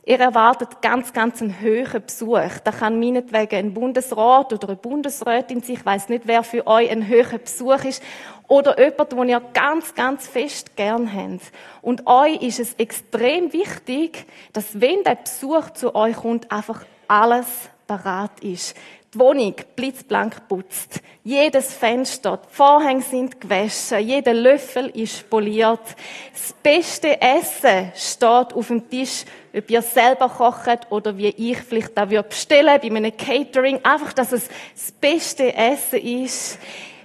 ihr 0.06 0.18
erwartet 0.18 0.80
ganz, 0.80 1.12
ganz 1.12 1.42
einen 1.42 1.60
höheren 1.60 2.02
Besuch. 2.02 2.60
Da 2.64 2.70
kann 2.70 2.98
meinetwegen 2.98 3.56
ein 3.56 3.74
Bundesrat 3.74 4.50
oder 4.54 4.68
eine 4.68 4.76
Bundesrätin 4.78 5.60
sein. 5.60 5.76
Ich 5.76 5.84
weiss 5.84 6.08
nicht, 6.08 6.22
wer 6.24 6.42
für 6.42 6.66
euch 6.66 6.90
ein 6.90 7.06
höherer 7.06 7.36
Besuch 7.36 7.84
ist. 7.84 8.02
Oder 8.46 8.82
jemand, 8.82 9.12
den 9.12 9.28
ihr 9.28 9.42
ganz, 9.52 9.94
ganz 9.94 10.26
fest 10.26 10.74
gern 10.74 11.12
habt. 11.12 11.52
Und 11.82 12.06
euch 12.06 12.40
ist 12.40 12.60
es 12.60 12.72
extrem 12.76 13.52
wichtig, 13.52 14.24
dass 14.54 14.80
wenn 14.80 15.04
der 15.04 15.16
Besuch 15.16 15.68
zu 15.74 15.94
euch 15.94 16.16
kommt, 16.16 16.50
einfach 16.50 16.86
alles 17.08 17.68
parat 17.86 18.40
ist 18.40 18.74
die 19.14 19.18
Wohnung 19.18 19.54
blitzblank 19.74 20.48
putzt. 20.48 21.00
Jedes 21.24 21.72
Fenster, 21.72 22.38
die 22.38 22.54
Vorhänge 22.54 23.02
sind 23.02 23.40
gewaschen, 23.40 24.06
jeder 24.06 24.34
Löffel 24.34 24.88
ist 24.88 25.28
poliert. 25.30 25.80
Das 26.32 26.52
beste 26.62 27.20
Essen 27.20 27.92
steht 27.94 28.52
auf 28.54 28.66
dem 28.66 28.88
Tisch, 28.88 29.24
ob 29.54 29.70
ihr 29.70 29.82
selber 29.82 30.28
kocht 30.28 30.90
oder 30.90 31.16
wie 31.16 31.28
ich 31.28 31.58
vielleicht 31.58 31.96
da 31.96 32.04
bestellen 32.04 32.78
bei 32.80 32.88
einem 32.88 33.16
Catering. 33.16 33.80
Einfach, 33.82 34.12
dass 34.12 34.32
es 34.32 34.48
das 34.74 34.92
beste 34.92 35.54
Essen 35.54 36.00
ist. 36.00 36.58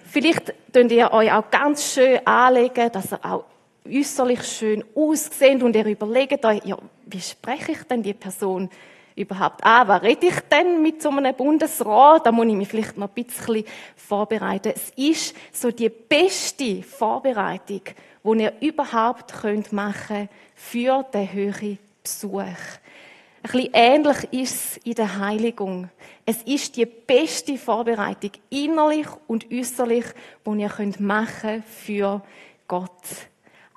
Vielleicht 0.06 0.54
könnt 0.74 0.92
ihr 0.92 1.12
euch 1.12 1.32
auch 1.32 1.50
ganz 1.50 1.94
schön 1.94 2.20
anlegen, 2.28 2.92
dass 2.92 3.14
ihr 3.14 3.26
auch 3.26 3.46
äußerlich 3.86 4.44
schön 4.44 4.84
aussehen 4.96 5.64
und 5.64 5.76
ihr 5.76 5.86
überlegt 5.86 6.46
euch, 6.46 6.62
ja, 6.66 6.78
wie 7.06 7.22
spreche 7.22 7.74
ich 7.74 7.84
denn 7.84 8.04
die 8.04 8.14
Person 8.14 8.70
überhaupt 9.16 9.64
an? 9.64 9.88
Was 9.88 10.02
rede 10.02 10.28
ich 10.28 10.40
denn 10.52 10.82
mit 10.82 11.02
so 11.02 11.10
einem 11.10 11.36
Bundesrat? 11.36 12.26
Da 12.26 12.32
muss 12.32 12.48
ich 12.48 12.54
mich 12.54 12.68
vielleicht 12.68 12.98
noch 12.98 13.10
ein 13.10 13.24
bisschen 13.24 13.66
vorbereiten. 13.96 14.74
Es 14.76 14.92
ist 14.96 15.36
so 15.52 15.72
die 15.72 15.90
beste 15.90 16.84
Vorbereitung, 16.84 17.82
die 18.24 18.42
ihr 18.42 18.54
überhaupt 18.62 19.34
könnt 19.34 19.72
machen 19.72 20.30
für 20.56 21.04
den 21.14 21.32
höheren 21.32 21.80
Besuch. 22.02 22.42
Ein 22.42 23.52
bisschen 23.52 23.70
ähnlich 23.74 24.24
ist 24.32 24.54
es 24.54 24.78
in 24.78 24.96
der 24.96 25.20
Heiligung. 25.20 25.90
Es 26.26 26.44
ist 26.44 26.78
die 26.78 26.86
beste 26.86 27.58
Vorbereitung, 27.58 28.32
innerlich 28.50 29.08
und 29.28 29.52
äußerlich, 29.52 30.06
die 30.46 30.62
ihr 30.62 30.70
könnt 30.70 31.02
machen 31.02 31.62
für 31.64 32.22
Gott. 32.70 32.90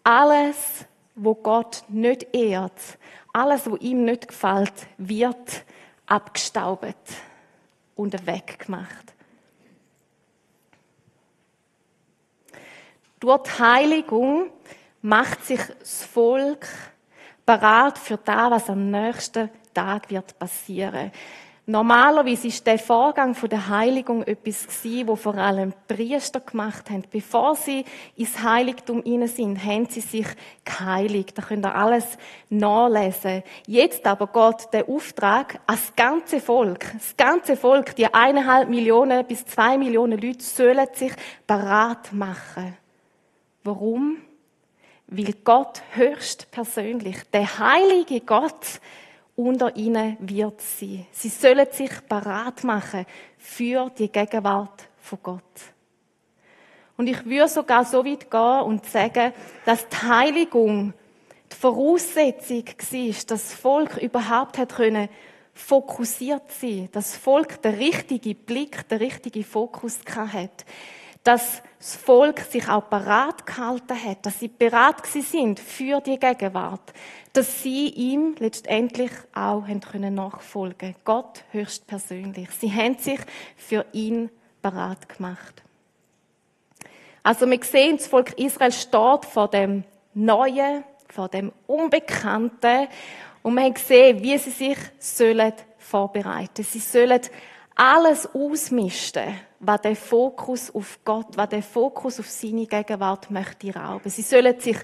Alles, 0.04 0.84
wo 1.16 1.34
Gott 1.34 1.82
nicht 1.88 2.28
ehrt, 2.32 2.80
alles, 3.36 3.70
was 3.70 3.80
ihm 3.80 4.04
nicht 4.04 4.28
gefällt, 4.28 4.72
wird 4.96 5.64
abgestaubt 6.06 6.96
und 7.94 8.26
weggemacht. 8.26 9.12
Durch 13.20 13.58
Heiligung 13.58 14.50
macht 15.02 15.44
sich 15.44 15.60
das 15.78 16.04
Volk 16.04 16.66
parat 17.44 17.98
für 17.98 18.16
das, 18.16 18.50
was 18.50 18.70
am 18.70 18.90
nächsten 18.90 19.50
Tag 19.74 20.08
wird 20.10 20.38
passieren. 20.38 21.12
Normalerweise 21.68 22.46
ist 22.46 22.64
der 22.64 22.78
Vorgang 22.78 23.36
der 23.50 23.68
Heiligung 23.68 24.22
etwas 24.22 24.68
gewesen, 24.68 25.08
wo 25.08 25.16
vor 25.16 25.34
allem 25.34 25.72
Priester 25.88 26.38
gemacht 26.38 26.88
haben. 26.90 27.02
Bevor 27.10 27.56
sie 27.56 27.84
ins 28.14 28.40
Heiligtum 28.40 29.02
hinein 29.02 29.26
sind, 29.26 29.64
haben 29.64 29.86
sie 29.86 30.00
sich 30.00 30.28
geheiligt. 30.64 31.36
Da 31.36 31.42
könnt 31.42 31.66
ihr 31.66 31.74
alles 31.74 32.04
nachlesen. 32.50 33.42
Jetzt 33.66 34.06
aber 34.06 34.28
Gott 34.28 34.72
der 34.72 34.88
Auftrag 34.88 35.58
als 35.66 35.92
ganze 35.96 36.40
Volk, 36.40 36.86
das 36.92 37.16
ganze 37.16 37.56
Volk, 37.56 37.96
die 37.96 38.14
eineinhalb 38.14 38.68
Millionen 38.68 39.26
bis 39.26 39.44
zwei 39.44 39.76
Millionen 39.76 40.20
Leute 40.20 40.44
sollen 40.44 40.86
sich 40.92 41.14
parat 41.48 42.12
machen. 42.12 42.76
Warum? 43.64 44.18
Weil 45.08 45.34
Gott 45.42 45.82
höchst 45.94 46.48
persönlich, 46.52 47.16
der 47.32 47.58
heilige 47.58 48.20
Gott, 48.20 48.80
unter 49.36 49.76
ihnen 49.76 50.16
wird 50.20 50.60
sein. 50.60 51.06
Sie 51.12 51.28
sollen 51.28 51.66
sich 51.70 51.90
parat 52.08 52.64
machen 52.64 53.06
für 53.38 53.90
die 53.90 54.10
Gegenwart 54.10 54.88
von 54.98 55.18
Gott. 55.22 55.42
Und 56.96 57.06
ich 57.06 57.24
würde 57.26 57.48
sogar 57.48 57.84
so 57.84 58.04
weit 58.04 58.30
gehen 58.30 58.62
und 58.62 58.86
sagen, 58.86 59.32
dass 59.66 59.86
die 59.88 59.96
Heiligung 59.96 60.94
die 61.52 61.56
Voraussetzung 61.56 62.64
war, 62.66 63.08
dass 63.08 63.26
das 63.26 63.54
Volk 63.54 63.98
überhaupt 63.98 64.58
hat 64.58 64.74
können 64.74 65.08
fokussiert 65.52 66.52
sein, 66.52 66.88
dass 66.92 67.12
das 67.12 67.16
Volk 67.16 67.62
den 67.62 67.74
richtigen 67.74 68.34
Blick, 68.34 68.86
den 68.88 68.98
richtigen 68.98 69.42
Fokus 69.42 69.98
hat 70.14 70.66
dass 71.26 71.60
das 71.78 71.96
Volk 71.96 72.40
sich 72.40 72.68
auch 72.68 72.88
parat 72.88 73.46
gehalten 73.46 74.00
hat, 74.02 74.24
dass 74.24 74.38
sie 74.38 74.48
bereit 74.48 75.04
sind 75.06 75.58
für 75.58 76.00
die 76.00 76.18
Gegenwart, 76.18 76.92
dass 77.32 77.62
sie 77.62 77.88
ihm 77.88 78.36
letztendlich 78.38 79.10
auch 79.34 79.64
können 79.90 80.14
nachfolgen. 80.14 80.94
Gott 81.04 81.42
höchstpersönlich. 81.50 82.48
Sie 82.50 82.72
haben 82.72 82.96
sich 82.98 83.18
für 83.56 83.84
ihn 83.92 84.30
parat 84.62 85.08
gemacht. 85.08 85.62
Also 87.24 87.50
wir 87.50 87.62
sehen, 87.64 87.96
das 87.96 88.06
Volk 88.06 88.38
Israel 88.38 88.72
steht 88.72 89.24
vor 89.24 89.48
dem 89.48 89.82
Neuen, 90.14 90.84
vor 91.08 91.28
dem 91.28 91.52
Unbekannten 91.66 92.86
und 93.42 93.54
wir 93.54 93.64
haben 93.64 93.74
gesehen, 93.74 94.22
wie 94.22 94.38
sie 94.38 94.50
sich 94.50 94.78
sollen 95.00 95.52
vorbereiten. 95.78 96.62
Sie 96.62 96.78
sollen 96.78 97.20
alles 97.76 98.26
ausmisten, 98.34 99.38
was 99.60 99.82
der 99.82 99.94
Fokus 99.94 100.74
auf 100.74 100.98
Gott, 101.04 101.36
was 101.36 101.50
der 101.50 101.62
Fokus 101.62 102.18
auf 102.18 102.28
seine 102.28 102.66
Gegenwart 102.66 103.30
möchte 103.30 103.72
rauben. 103.72 104.10
Sie 104.10 104.22
sollen 104.22 104.58
sich 104.58 104.78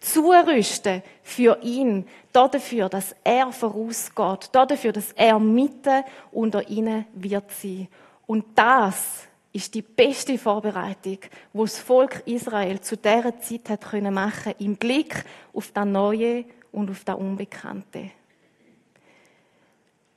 zurüsten 0.00 1.02
für 1.22 1.58
ihn, 1.62 2.06
dafür, 2.32 2.88
dass 2.88 3.14
er 3.24 3.50
vorausgeht, 3.50 4.50
dafür, 4.52 4.92
dass 4.92 5.12
er 5.12 5.38
mitten 5.38 6.04
unter 6.30 6.68
ihnen 6.68 7.06
wird 7.14 7.50
sein. 7.50 7.88
Und 8.26 8.44
das 8.54 9.26
ist 9.52 9.74
die 9.74 9.82
beste 9.82 10.38
Vorbereitung, 10.38 11.18
wo 11.52 11.64
das 11.64 11.78
Volk 11.78 12.22
Israel 12.26 12.80
zu 12.80 12.96
dieser 12.96 13.40
Zeit 13.40 13.70
hat 13.70 13.90
können 13.90 14.14
machen 14.14 14.54
im 14.58 14.76
Blick 14.76 15.24
auf 15.52 15.72
das 15.72 15.86
Neue 15.86 16.44
und 16.72 16.90
auf 16.90 17.04
das 17.04 17.16
Unbekannte. 17.16 18.10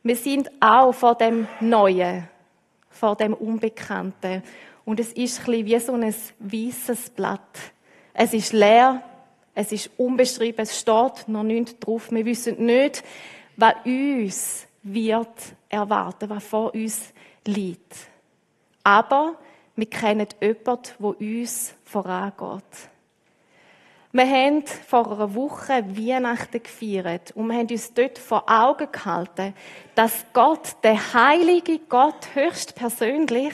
Wir 0.09 0.15
sind 0.15 0.49
auch 0.59 0.91
vor 0.91 1.13
dem 1.13 1.47
Neuen, 1.59 2.27
vor 2.89 3.15
dem 3.15 3.35
Unbekannten. 3.35 4.41
Und 4.83 4.99
es 4.99 5.13
ist 5.13 5.47
ein 5.47 5.67
wie 5.67 5.79
so 5.79 5.93
ein 5.93 6.15
weißes 6.39 7.11
Blatt. 7.11 7.59
Es 8.15 8.33
ist 8.33 8.51
leer, 8.51 9.03
es 9.53 9.71
ist 9.71 9.91
unbeschrieben, 9.97 10.63
es 10.63 10.79
steht 10.79 11.27
noch 11.27 11.43
nichts 11.43 11.77
drauf. 11.77 12.09
Wir 12.09 12.25
wissen 12.25 12.65
nicht, 12.65 13.03
was 13.55 13.75
uns 13.85 14.67
wird 14.81 15.27
erwarten, 15.69 16.27
was 16.27 16.43
vor 16.43 16.73
uns 16.73 17.13
liegt. 17.45 17.93
Aber 18.83 19.35
wir 19.75 19.89
kennen 19.91 20.25
jemanden, 20.41 20.81
der 20.97 21.21
uns 21.21 21.75
vorangeht. 21.83 22.89
Wir 24.11 24.27
haben 24.27 24.65
vor 24.65 25.11
einer 25.11 25.35
Woche 25.35 25.85
Weihnachten 25.95 26.63
gefeiert 26.63 27.31
und 27.35 27.47
wir 27.47 27.57
haben 27.59 27.67
uns 27.67 27.93
dort 27.93 28.17
vor 28.17 28.43
Augen 28.49 28.91
gehalten, 28.91 29.53
dass 29.93 30.25
Gott, 30.33 30.77
der 30.81 31.13
heilige 31.13 31.77
Gott, 31.87 32.33
höchstpersönlich 32.33 33.53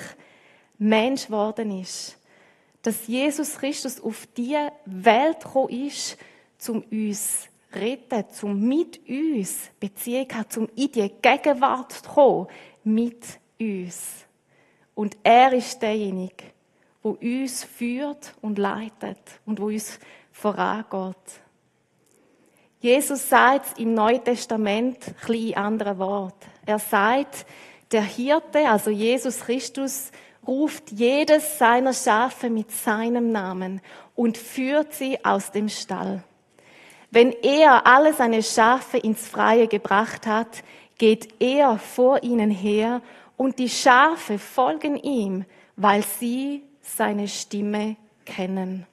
Mensch 0.77 1.25
geworden 1.25 1.81
ist. 1.81 2.17
Dass 2.83 3.05
Jesus 3.05 3.57
Christus 3.57 4.00
auf 4.00 4.27
diese 4.38 4.71
Welt 4.86 5.41
gekommen 5.43 5.88
ist, 5.88 6.17
um 6.69 6.84
uns 6.89 7.41
zu 7.41 7.77
retten, 7.77 8.23
um 8.43 8.58
mit 8.65 9.01
uns 9.10 9.71
Beziehung 9.77 10.30
zu 10.30 10.36
haben, 10.38 10.58
um 10.58 10.69
in 10.73 10.91
die 10.91 11.12
Gegenwart 11.21 11.91
zu 11.91 12.10
kommen, 12.10 12.47
mit 12.86 13.25
uns. 13.60 14.25
Und 14.93 15.17
er 15.21 15.51
ist 15.51 15.82
derjenige, 15.82 16.45
der 17.03 17.21
uns 17.21 17.65
führt 17.65 18.34
und 18.41 18.58
leitet 18.58 19.41
und 19.45 19.60
wo 19.60 19.65
uns 19.65 19.99
vorangeht. 20.36 21.15
Jesus 22.82 23.30
sagt 23.30 23.80
im 23.80 23.93
Neuen 23.93 24.24
Testament 24.24 24.98
ein 25.28 25.34
in 25.34 25.56
anderen 25.56 25.98
Worten. 25.98 26.45
Er 26.65 26.78
sagt, 26.78 27.45
der 27.91 28.02
Hirte, 28.02 28.69
also 28.69 28.91
Jesus 28.91 29.39
Christus, 29.39 30.12
ruft 30.45 30.91
jedes 30.91 31.58
seiner 31.58 31.93
Schafe 31.93 32.50
mit 32.50 32.69
seinem 32.69 33.32
Namen 33.32 33.82
und 34.13 34.38
führt 34.38 34.93
sie 34.93 35.24
aus 35.24 35.52
dem 35.52 35.69
Stall. 35.69 36.24
Wenn 37.12 37.32
er 37.32 37.88
alle 37.88 38.13
seine 38.13 38.43
Schafe 38.43 38.98
ins 38.98 39.26
Freie 39.28 39.67
gebracht 39.67 40.28
hat, 40.28 40.63
geht 40.98 41.41
er 41.41 41.80
vor 41.80 42.24
ihnen 42.24 42.52
her 42.52 43.02
und 43.38 43.58
die 43.58 43.69
Schafe 43.69 44.38
folgen 44.38 44.98
ihm, 44.98 45.45
weil 45.78 46.04
sie 46.04 46.63
seine 46.82 47.28
Stimme 47.28 47.95
kennen. 48.26 48.86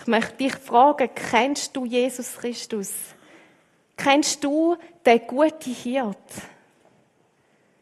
Ich 0.00 0.06
möchte 0.06 0.36
dich 0.36 0.54
fragen, 0.54 1.10
kennst 1.14 1.76
du 1.76 1.84
Jesus 1.84 2.36
Christus? 2.36 2.92
Kennst 3.96 4.42
du 4.44 4.76
den 5.04 5.20
guten 5.26 5.74
Hirt? 5.74 6.16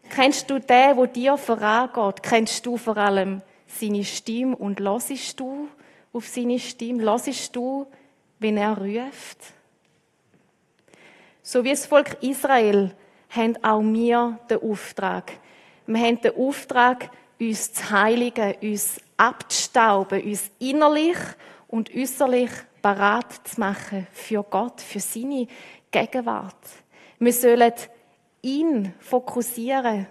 Kennst 0.08 0.48
du 0.48 0.58
den, 0.58 0.96
wo 0.96 1.06
dir 1.06 1.36
vorangeht? 1.36 2.22
Kennst 2.22 2.64
du 2.64 2.78
vor 2.78 2.96
allem 2.96 3.42
seine 3.66 4.02
Stimme 4.02 4.56
und 4.56 4.80
losisch 4.80 5.36
du 5.36 5.68
auf 6.12 6.26
seine 6.26 6.58
Stimme? 6.58 7.02
Losisch 7.02 7.50
du, 7.50 7.86
wenn 8.38 8.56
er 8.56 8.78
ruft? 8.78 9.38
So 11.42 11.62
wie 11.64 11.70
das 11.70 11.86
Volk 11.86 12.16
Israel 12.22 12.94
haben 13.28 13.62
auch 13.62 13.82
wir 13.82 14.38
den 14.48 14.62
Auftrag. 14.62 15.32
Wir 15.86 16.00
haben 16.00 16.20
den 16.20 16.36
Auftrag, 16.36 17.10
uns 17.38 17.74
zu 17.74 17.90
heiligen, 17.90 18.54
uns 18.62 19.00
abzustauben, 19.18 20.22
uns 20.22 20.50
innerlich 20.58 21.18
und 21.68 21.94
äußerlich 21.94 22.50
parat 22.82 23.46
zu 23.48 23.60
machen 23.60 24.06
für 24.12 24.42
Gott, 24.42 24.80
für 24.80 25.00
seine 25.00 25.46
Gegenwart. 25.90 26.54
Wir 27.18 27.32
sollen 27.32 27.72
ihn 28.42 28.94
fokussieren, 29.00 30.06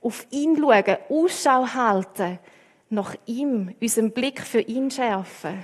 auf 0.00 0.26
ihn 0.30 0.56
schauen, 0.56 0.96
Ausschau 1.08 1.66
halten, 1.66 2.38
nach 2.90 3.16
ihm, 3.26 3.74
unseren 3.80 4.12
Blick 4.12 4.40
für 4.40 4.60
ihn 4.60 4.90
schärfen. 4.90 5.62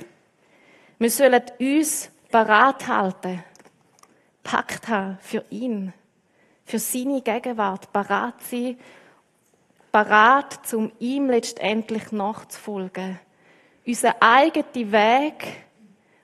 Wir 0.98 1.10
sollen 1.10 1.42
uns 1.60 2.10
parat 2.30 2.88
halten, 2.88 3.44
Pakt 4.42 4.88
haben 4.88 5.18
für 5.20 5.44
ihn, 5.50 5.92
für 6.64 6.78
seine 6.78 7.20
Gegenwart, 7.20 7.92
parat 7.92 8.42
sein, 8.42 8.78
parat, 9.92 10.72
um 10.72 10.90
ihm 10.98 11.28
letztendlich 11.28 12.12
nachzufolgen 12.12 13.18
unseren 13.88 14.14
eigenen 14.20 14.92
Weg, 14.92 15.64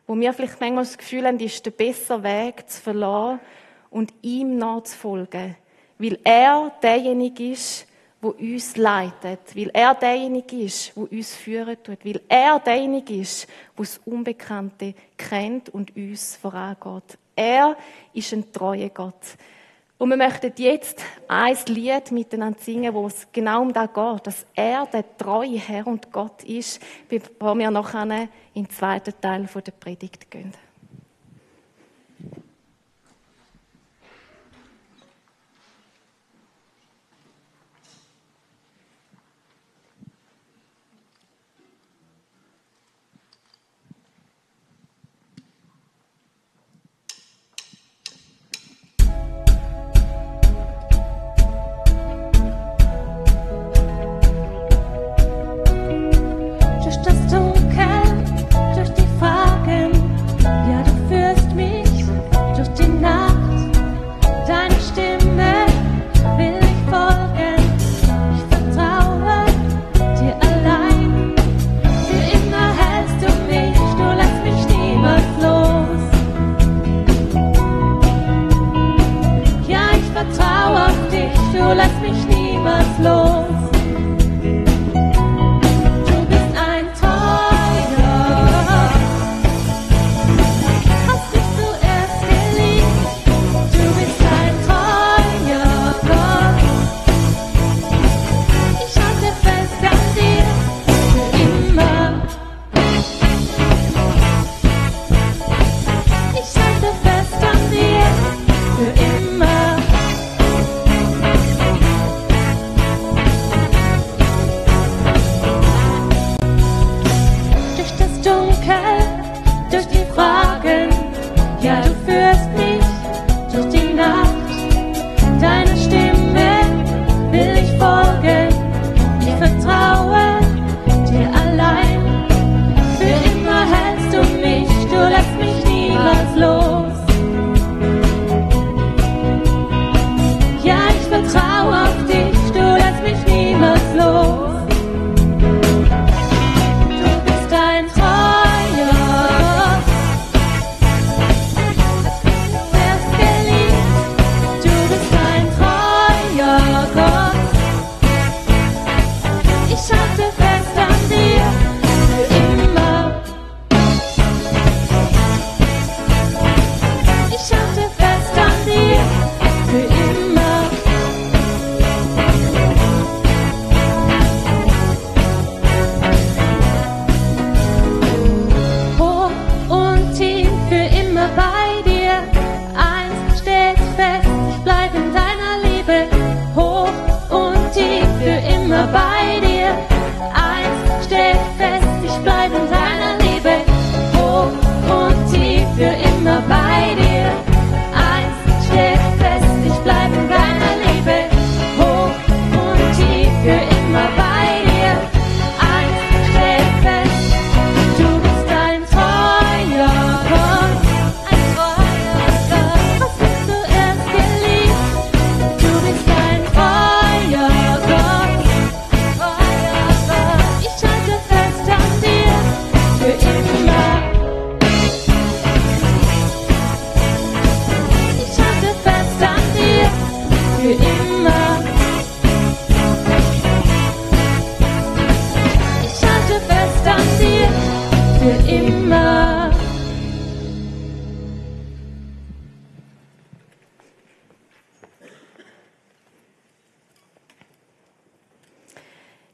wo 0.07 0.15
wir 0.15 0.35
vielleicht 0.35 0.61
manchmal 0.61 0.85
das 0.85 0.99
Gefühl 0.99 1.27
haben, 1.27 1.41
ist 1.41 1.65
der 1.65 1.71
bessere 1.71 2.23
Weg 2.23 2.69
zu 2.69 2.83
verlassen 2.83 3.41
und 3.89 4.13
ihm 4.21 4.59
nachzufolgen. 4.59 5.57
Weil 5.99 6.19
er 6.23 6.71
derjenige 6.83 7.53
ist, 7.53 7.87
wo 8.21 8.31
uns 8.31 8.77
leitet, 8.77 9.57
weil 9.57 9.71
er 9.73 9.95
derjenige 9.95 10.57
ist, 10.57 10.95
wo 10.95 11.05
uns 11.05 11.35
führen 11.35 11.83
tut, 11.83 12.05
weil 12.05 12.21
er 12.29 12.59
derjenige 12.59 13.15
ist, 13.15 13.47
wo 13.77 13.83
das 13.83 13.99
Unbekannte 14.05 14.95
kennt 15.17 15.71
und 15.71 15.97
uns 15.97 16.37
vorangeht. 16.37 17.19
Er 17.35 17.77
ist 18.13 18.33
ein 18.33 18.53
treuer 18.53 18.91
Gott. 18.91 19.37
Und 19.97 20.11
wir 20.11 20.17
möchten 20.17 20.53
jetzt 20.57 21.03
ein 21.29 21.57
Lied 21.69 22.11
miteinander 22.11 22.59
singen, 22.61 22.93
wo 22.95 23.07
es 23.07 23.29
genau 23.33 23.63
um 23.63 23.73
das 23.73 23.93
geht, 23.93 24.27
dass 24.27 24.47
er 24.55 24.87
der 24.87 25.17
treue 25.17 25.59
Herr 25.59 25.87
und 25.87 26.11
Gott 26.11 26.43
ist, 26.43 26.83
bevor 27.09 27.57
wir 27.57 27.71
nachher 27.71 28.29
in 28.55 28.65
den 28.65 28.71
zweiten 28.71 29.15
Teil 29.21 29.49
der 29.55 29.73
Predigt 29.73 30.31
gehen. 30.31 30.53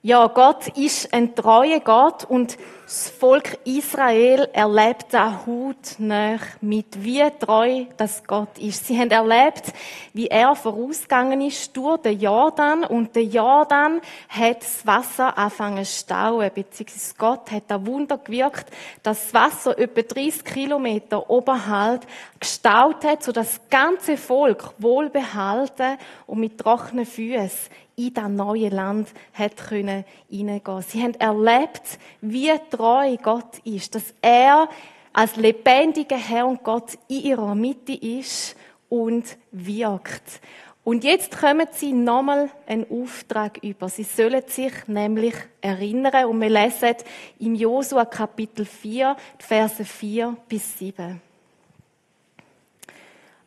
Ja, 0.02 0.28
Gott 0.28 0.68
ist 0.78 1.12
ein 1.12 1.34
treuer 1.34 1.78
Gott 1.80 2.24
und 2.24 2.56
das 2.90 3.08
Volk 3.08 3.56
Israel 3.64 4.48
erlebt 4.52 5.06
da 5.10 5.46
hautnah 5.46 6.40
mit, 6.60 7.04
wie 7.04 7.22
treu 7.38 7.84
das 7.96 8.24
Gott 8.24 8.58
ist. 8.58 8.84
Sie 8.84 8.98
haben 8.98 9.12
erlebt, 9.12 9.72
wie 10.12 10.26
er 10.26 10.56
vorausgegangen 10.56 11.40
ist 11.40 11.76
durch 11.76 11.98
den 11.98 12.18
Jordan 12.18 12.82
und 12.82 13.14
der 13.14 13.22
Jordan 13.22 14.00
hat 14.28 14.62
das 14.62 14.84
Wasser 14.84 15.38
angefangen 15.38 15.84
zu 15.84 15.98
stauen, 16.00 16.50
beziehungsweise 16.52 17.14
Gott 17.16 17.52
hat 17.52 17.62
da 17.68 17.86
Wunder 17.86 18.18
gewirkt, 18.18 18.66
dass 19.04 19.30
das 19.30 19.34
Wasser 19.34 19.78
etwa 19.78 20.02
30 20.02 20.44
Kilometer 20.44 21.30
oberhalb 21.30 22.04
gestaut 22.40 23.04
hat, 23.04 23.22
sodass 23.22 23.60
das 23.60 23.70
ganze 23.70 24.16
Volk 24.16 24.74
wohlbehalten 24.78 25.96
und 26.26 26.40
mit 26.40 26.58
trockenen 26.58 27.06
Füßen 27.06 27.70
in 28.06 28.14
das 28.14 28.28
neue 28.28 28.68
Land 28.70 29.08
hat 29.34 29.56
können. 29.56 30.04
Sie 30.30 31.02
haben 31.02 31.14
erlebt, 31.14 31.98
wie 32.20 32.50
treu 32.70 32.79
Gott 33.22 33.58
ist, 33.64 33.94
dass 33.94 34.14
er 34.22 34.68
als 35.12 35.36
lebendiger 35.36 36.16
Herr 36.16 36.46
und 36.46 36.62
Gott 36.62 36.98
in 37.08 37.22
ihrer 37.22 37.54
Mitte 37.54 37.92
ist 37.92 38.56
und 38.88 39.24
wirkt. 39.50 40.40
Und 40.82 41.04
jetzt 41.04 41.38
kommen 41.38 41.68
sie 41.72 41.92
nochmal 41.92 42.50
einen 42.66 42.86
Auftrag 42.90 43.62
über. 43.62 43.88
Sie 43.88 44.02
sollen 44.02 44.42
sich 44.46 44.72
nämlich 44.86 45.34
erinnern 45.60 46.24
und 46.24 46.40
wir 46.40 46.48
lesen 46.48 46.96
im 47.38 47.54
Josua 47.54 48.06
Kapitel 48.06 48.64
4, 48.64 49.16
Verse 49.38 49.84
4 49.84 50.36
bis 50.48 50.78
7. 50.78 51.20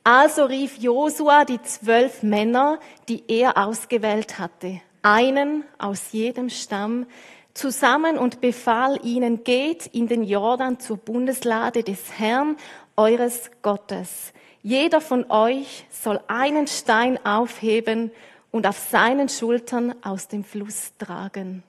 Also 0.03 0.45
rief 0.45 0.77
Josua 0.77 1.45
die 1.45 1.61
zwölf 1.61 2.23
Männer, 2.23 2.77
die 3.07 3.23
er 3.27 3.57
ausgewählt 3.57 4.37
hatte, 4.37 4.81
einen 5.01 5.63
aus 5.77 6.11
jedem 6.11 6.49
Stamm, 6.49 7.05
zusammen 7.53 8.17
und 8.17 8.41
befahl 8.41 8.99
ihnen, 9.03 9.43
geht 9.43 9.87
in 9.87 10.07
den 10.07 10.23
Jordan 10.23 10.79
zur 10.79 10.97
Bundeslade 10.97 11.83
des 11.83 12.17
Herrn, 12.17 12.57
eures 12.95 13.51
Gottes. 13.61 14.33
Jeder 14.61 15.01
von 15.01 15.29
euch 15.29 15.85
soll 15.91 16.21
einen 16.27 16.67
Stein 16.67 17.23
aufheben 17.25 18.11
und 18.51 18.65
auf 18.67 18.77
seinen 18.77 19.29
Schultern 19.29 19.95
aus 20.03 20.27
dem 20.27 20.43
Fluss 20.43 20.93
tragen. 20.97 21.63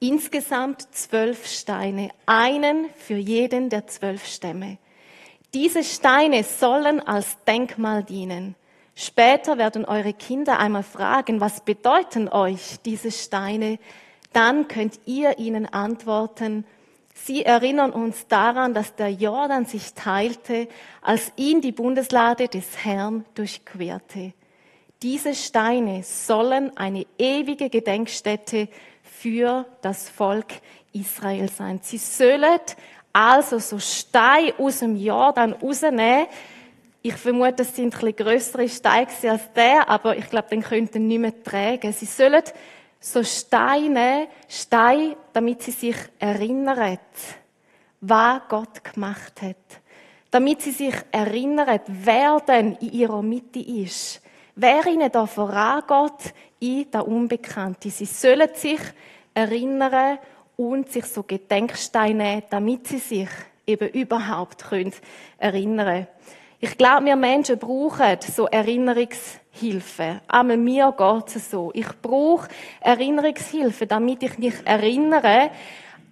Insgesamt 0.00 0.88
zwölf 0.92 1.46
Steine, 1.46 2.10
einen 2.26 2.88
für 2.96 3.16
jeden 3.16 3.70
der 3.70 3.86
zwölf 3.86 4.26
Stämme. 4.26 4.78
Diese 5.54 5.84
Steine 5.84 6.42
sollen 6.44 7.00
als 7.00 7.36
Denkmal 7.46 8.02
dienen. 8.02 8.56
Später 8.94 9.58
werden 9.58 9.84
eure 9.84 10.12
Kinder 10.12 10.58
einmal 10.58 10.82
fragen, 10.82 11.40
was 11.40 11.60
bedeuten 11.60 12.28
euch 12.28 12.78
diese 12.84 13.10
Steine? 13.10 13.78
Dann 14.32 14.68
könnt 14.68 15.00
ihr 15.04 15.38
ihnen 15.38 15.66
antworten, 15.66 16.64
sie 17.14 17.44
erinnern 17.44 17.92
uns 17.92 18.26
daran, 18.28 18.74
dass 18.74 18.94
der 18.94 19.10
Jordan 19.10 19.66
sich 19.66 19.94
teilte, 19.94 20.68
als 21.02 21.32
ihn 21.36 21.60
die 21.60 21.72
Bundeslade 21.72 22.48
des 22.48 22.84
Herrn 22.84 23.24
durchquerte. 23.34 24.32
Diese 25.02 25.34
Steine 25.34 26.02
sollen 26.04 26.76
eine 26.76 27.06
ewige 27.18 27.68
Gedenkstätte 27.68 28.68
für 29.02 29.66
das 29.80 30.08
Volk 30.08 30.46
Israel 30.92 31.48
sein. 31.48 31.80
Sie 31.82 31.98
sollen 31.98 32.60
also 33.12 33.58
so 33.58 33.78
Steine 33.78 34.54
aus 34.58 34.78
dem 34.78 34.96
Jordan 34.96 35.52
rausnehmen. 35.54 36.26
Ich 37.02 37.14
vermute, 37.14 37.54
das 37.56 37.74
sind 37.74 37.94
ein 37.94 38.00
bisschen 38.00 38.16
grössere 38.16 38.68
Steine 38.68 39.08
als 39.24 39.52
der, 39.54 39.88
aber 39.88 40.16
ich 40.16 40.30
glaube, 40.30 40.48
den 40.50 40.62
könnten 40.62 41.08
nicht 41.08 41.18
mehr 41.18 41.42
tragen. 41.42 41.92
Sie 41.92 42.06
sollen 42.06 42.44
so 43.02 43.22
Steine, 43.24 44.28
Steine, 44.48 45.16
damit 45.32 45.62
sie 45.62 45.72
sich 45.72 45.96
erinnern, 46.18 46.98
was 48.00 48.40
Gott 48.48 48.84
gemacht 48.84 49.42
hat. 49.42 49.56
Damit 50.30 50.62
sie 50.62 50.70
sich 50.70 50.94
erinnern, 51.10 51.80
wer 51.86 52.40
denn 52.40 52.76
in 52.76 52.92
ihrer 52.92 53.22
Mitte 53.22 53.58
ist. 53.58 54.22
Wer 54.54 54.86
ihnen 54.86 55.10
da 55.10 55.26
vorangeht 55.26 56.32
in 56.60 56.90
der 56.90 57.06
Unbekannte. 57.06 57.90
Sie 57.90 58.04
sollen 58.04 58.48
sich 58.54 58.80
erinnern 59.34 60.18
und 60.56 60.90
sich 60.90 61.04
so 61.06 61.22
Gedenksteine, 61.24 62.44
damit 62.48 62.86
sie 62.86 62.98
sich 62.98 63.28
eben 63.66 63.88
überhaupt 63.88 64.64
können 64.64 64.92
erinnern. 65.38 66.06
Ich 66.64 66.78
glaube, 66.78 67.06
wir 67.06 67.16
Menschen 67.16 67.58
brauchen 67.58 68.18
so 68.20 68.46
Erinnerungshilfe. 68.46 70.20
Einmal 70.28 70.56
mir 70.56 70.94
geht 70.96 71.34
es 71.34 71.50
so. 71.50 71.72
Ich 71.74 71.88
brauche 72.00 72.46
Erinnerungshilfe, 72.78 73.88
damit 73.88 74.22
ich 74.22 74.38
mich 74.38 74.54
erinnere, 74.64 75.50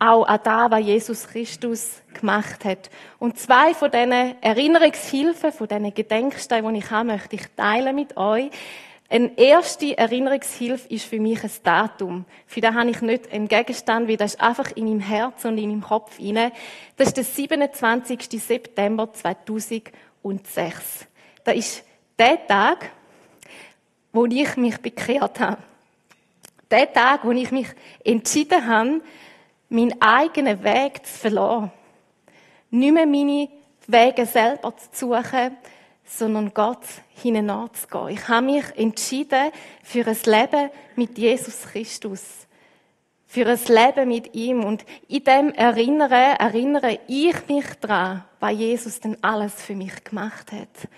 auch 0.00 0.26
an 0.26 0.40
das, 0.42 0.70
was 0.72 0.80
Jesus 0.84 1.28
Christus 1.28 2.02
gemacht 2.12 2.64
hat. 2.64 2.90
Und 3.20 3.38
zwei 3.38 3.74
von 3.74 3.92
diesen 3.92 4.42
Erinnerungshilfen, 4.42 5.52
von 5.52 5.68
diesen 5.68 5.94
Gedenksteinen, 5.94 6.74
die 6.74 6.80
ich 6.80 6.90
habe, 6.90 7.12
möchte 7.12 7.36
ich 7.36 7.46
teilen 7.56 7.94
mit 7.94 8.16
euch. 8.16 8.50
Eine 9.08 9.36
erste 9.38 9.96
Erinnerungshilfe 9.96 10.88
ist 10.88 11.04
für 11.04 11.20
mich 11.20 11.44
ein 11.44 11.50
Datum. 11.62 12.24
Für 12.46 12.60
das 12.60 12.74
habe 12.74 12.90
ich 12.90 13.00
nicht 13.02 13.32
einen 13.32 13.46
Gegenstand, 13.46 14.08
weil 14.08 14.16
das 14.16 14.34
ist 14.34 14.40
einfach 14.40 14.72
in 14.72 14.86
meinem 14.86 15.00
Herz 15.00 15.44
und 15.44 15.58
in 15.58 15.68
meinem 15.68 15.82
Kopf 15.82 16.18
inne. 16.18 16.50
Das 16.96 17.08
ist 17.08 17.16
der 17.16 17.24
27. 17.24 18.40
September 18.40 19.12
2006. 20.22 21.06
Das 21.44 21.56
ist 21.56 21.84
der 22.18 22.46
Tag, 22.46 22.90
wo 24.12 24.26
ich 24.26 24.56
mich 24.56 24.78
bekehrt 24.78 25.40
habe. 25.40 25.58
Der 26.70 26.92
Tag, 26.92 27.24
wo 27.24 27.32
ich 27.32 27.50
mich 27.50 27.68
entschieden 28.04 28.66
habe, 28.66 29.00
meinen 29.68 30.00
eigenen 30.00 30.62
Weg 30.62 31.04
zu 31.06 31.12
verlassen. 31.12 31.72
Nicht 32.70 32.92
mehr 32.92 33.06
meine 33.06 33.48
Wege 33.86 34.26
selber 34.26 34.74
zu 34.76 35.06
suchen, 35.06 35.56
sondern 36.04 36.52
Gott 36.52 36.84
hineinzugehen. 37.14 38.08
Ich 38.08 38.28
habe 38.28 38.46
mich 38.46 38.64
entschieden 38.76 39.50
für 39.82 40.06
ein 40.06 40.18
Leben 40.24 40.70
mit 40.96 41.16
Jesus 41.18 41.62
Christus. 41.62 42.22
Für 43.32 43.46
ein 43.46 43.60
Leben 43.68 44.08
mit 44.08 44.34
ihm. 44.34 44.64
Und 44.64 44.84
in 45.06 45.22
dem 45.22 45.54
erinnere, 45.54 46.34
erinnere 46.40 46.98
ich 47.06 47.36
mich 47.46 47.64
daran, 47.80 48.24
was 48.40 48.58
Jesus 48.58 48.98
denn 48.98 49.16
alles 49.22 49.54
für 49.54 49.76
mich 49.76 50.02
gemacht 50.02 50.50
hat. 50.50 50.88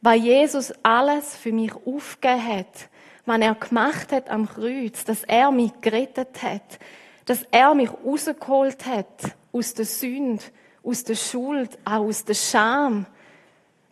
Was 0.00 0.16
Jesus 0.16 0.72
alles 0.84 1.34
für 1.36 1.50
mich 1.50 1.72
aufgegeben 1.74 2.46
hat. 2.46 2.88
Was 3.26 3.40
er 3.40 3.54
gemacht 3.56 4.12
hat 4.12 4.30
am 4.30 4.48
Kreuz. 4.48 5.02
Dass 5.02 5.24
er 5.24 5.50
mich 5.50 5.72
gerettet 5.80 6.40
hat. 6.40 6.78
Dass 7.24 7.44
er 7.50 7.74
mich 7.74 7.90
rausgeholt 7.90 8.86
hat. 8.86 9.34
Aus 9.52 9.74
der 9.74 9.86
Sünde, 9.86 10.44
aus 10.84 11.02
der 11.02 11.16
Schuld, 11.16 11.76
auch 11.84 12.04
aus 12.04 12.24
der 12.24 12.34
Scham 12.34 13.06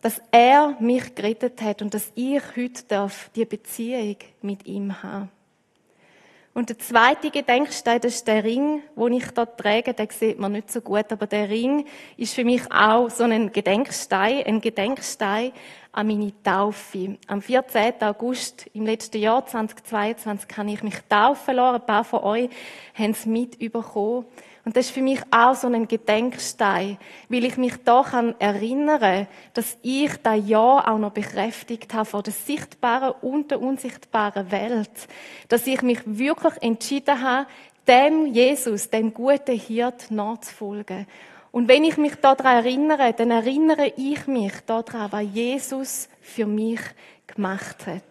dass 0.01 0.21
er 0.31 0.77
mich 0.79 1.13
gerettet 1.13 1.61
hat 1.61 1.81
und 1.81 1.93
dass 1.93 2.09
ich 2.15 2.41
heute 2.55 2.83
darf 2.87 3.29
die 3.35 3.43
Beziehung 3.43 4.15
mit 4.41 4.65
ihm 4.65 5.03
haben. 5.03 5.29
Und 6.53 6.69
der 6.69 6.79
zweite 6.79 7.29
Gedenkstein, 7.29 8.01
das 8.01 8.15
ist 8.15 8.27
der 8.27 8.43
Ring, 8.43 8.81
den 8.95 9.13
ich 9.13 9.29
dort 9.31 9.59
trage. 9.59 9.93
Den 9.93 10.09
sieht 10.09 10.39
man 10.39 10.51
nicht 10.51 10.71
so 10.71 10.81
gut, 10.81 11.11
aber 11.11 11.27
der 11.27 11.47
Ring 11.47 11.85
ist 12.17 12.33
für 12.33 12.43
mich 12.43 12.63
auch 12.71 13.09
so 13.09 13.23
ein 13.23 13.51
Gedenkstein, 13.51 14.43
ein 14.45 14.59
Gedenkstein 14.59 15.51
an 15.91 16.07
meine 16.07 16.33
Taufe. 16.43 17.17
Am 17.27 17.41
14. 17.41 18.01
August 18.01 18.67
im 18.73 18.85
letzten 18.85 19.19
Jahr, 19.19 19.45
2022, 19.45 20.47
kann 20.47 20.67
ich 20.67 20.81
mich 20.81 20.95
taufen 21.07 21.55
lassen. 21.55 21.75
Ein 21.75 21.85
paar 21.85 22.03
von 22.03 22.23
euch 22.23 22.49
haben 22.95 23.11
es 23.11 23.25
mitbekommen. 23.25 24.25
Und 24.69 24.77
das 24.77 24.85
ist 24.85 24.91
für 24.91 25.01
mich 25.01 25.19
auch 25.31 25.55
so 25.55 25.65
ein 25.65 25.87
Gedenkstein, 25.87 26.99
weil 27.27 27.43
ich 27.43 27.57
mich 27.57 27.73
da 27.83 28.03
kann 28.03 28.35
erinnern, 28.37 29.25
dass 29.55 29.75
ich 29.81 30.15
da 30.21 30.35
ja 30.35 30.87
auch 30.87 30.99
noch 30.99 31.09
bekräftigt 31.09 31.91
habe 31.95 32.05
vor 32.05 32.21
der 32.21 32.33
sichtbaren 32.33 33.15
und 33.23 33.49
der 33.49 33.61
unsichtbaren 33.61 34.51
Welt, 34.51 34.91
dass 35.47 35.65
ich 35.65 35.81
mich 35.81 36.01
wirklich 36.05 36.53
entschieden 36.61 37.19
habe, 37.19 37.47
dem 37.87 38.27
Jesus, 38.27 38.91
dem 38.91 39.11
guten 39.11 39.57
Hirt 39.57 40.11
nachzufolgen. 40.11 41.07
Und 41.51 41.67
wenn 41.67 41.83
ich 41.83 41.97
mich 41.97 42.13
daran 42.17 42.63
erinnere, 42.63 43.13
dann 43.13 43.31
erinnere 43.31 43.91
ich 43.97 44.27
mich 44.27 44.53
daran, 44.67 45.11
was 45.11 45.25
Jesus 45.33 46.09
für 46.21 46.45
mich 46.45 46.81
gemacht 47.25 47.87
hat. 47.87 48.03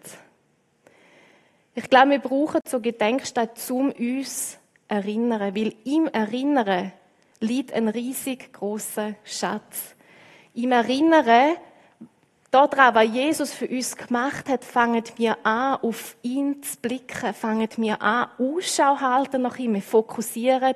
Ich 1.73 1.89
glaube, 1.89 2.09
wir 2.09 2.19
brauchen 2.19 2.59
so 2.67 2.81
Gedenksteine, 2.81 3.49
um 3.69 3.91
uns 3.91 4.58
erinnern, 4.89 5.55
weil 5.55 5.73
im 5.85 6.07
Erinnern 6.07 6.91
liegt 7.39 7.71
ein 7.73 7.87
riesig 7.87 8.51
großer 8.51 9.15
Schatz. 9.23 9.95
Im 10.53 10.73
Erinnern 10.73 11.55
daran, 12.51 12.95
was 12.95 13.05
Jesus 13.05 13.53
für 13.53 13.67
uns 13.67 13.95
gemacht 13.95 14.49
hat, 14.49 14.65
fangen 14.65 15.03
wir 15.17 15.37
an, 15.45 15.77
auf 15.81 16.17
ihn 16.23 16.61
zu 16.63 16.77
blicken, 16.81 17.33
fangen 17.33 17.69
wir 17.77 18.01
an, 18.01 18.29
Ausschau 18.39 18.99
halten 18.99 19.43
nach 19.43 19.57
ihm, 19.57 19.75
wir 19.75 19.81
fokussieren 19.81 20.75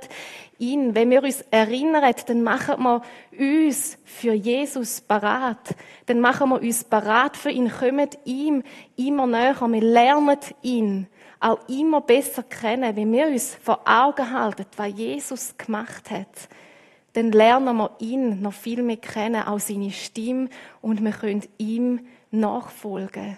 ihn. 0.59 0.93
Wenn 0.93 1.09
wir 1.09 1.23
uns 1.23 1.41
erinnern, 1.49 2.13
dann 2.27 2.43
machen 2.43 2.83
wir 2.83 3.01
uns 3.37 3.97
für 4.05 4.33
Jesus 4.33 5.01
parat. 5.01 5.75
Dann 6.05 6.19
machen 6.19 6.49
wir 6.49 6.61
uns 6.61 6.83
parat 6.83 7.35
für 7.35 7.49
ihn, 7.49 7.71
kommen 7.71 8.09
ihm 8.23 8.63
immer 8.95 9.25
näher, 9.25 9.59
wir 9.59 9.81
lernen 9.81 10.39
ihn 10.61 11.07
auch 11.43 11.67
immer 11.67 12.01
besser 12.01 12.43
kennen, 12.43 12.95
wenn 12.95 13.11
wir 13.11 13.27
uns 13.27 13.55
vor 13.55 13.81
Augen 13.85 14.31
halten, 14.31 14.65
was 14.77 14.93
Jesus 14.95 15.57
gemacht 15.57 16.09
hat, 16.09 16.47
dann 17.13 17.31
lernen 17.31 17.77
wir 17.77 17.91
ihn 17.99 18.41
noch 18.41 18.53
viel 18.53 18.81
mehr 18.81 18.97
kennen, 18.97 19.43
auch 19.43 19.59
seine 19.59 19.91
Stimme, 19.91 20.49
und 20.81 21.03
wir 21.03 21.11
können 21.11 21.43
ihm 21.57 22.07
nachfolgen. 22.31 23.37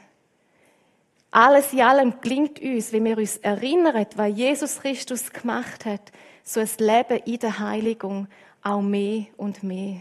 Alles 1.31 1.73
in 1.73 1.81
allem 1.81 2.21
klingt 2.21 2.61
uns, 2.61 2.93
wenn 2.93 3.03
wir 3.03 3.17
uns 3.17 3.37
erinnern, 3.37 4.05
was 4.15 4.37
Jesus 4.37 4.79
Christus 4.79 5.33
gemacht 5.33 5.83
hat, 5.85 6.11
so 6.43 6.61
ein 6.61 6.69
Leben 6.77 7.23
in 7.25 7.39
der 7.39 7.59
Heiligung 7.59 8.27
auch 8.61 8.81
mehr 8.81 9.25
und 9.35 9.63
mehr. 9.63 9.97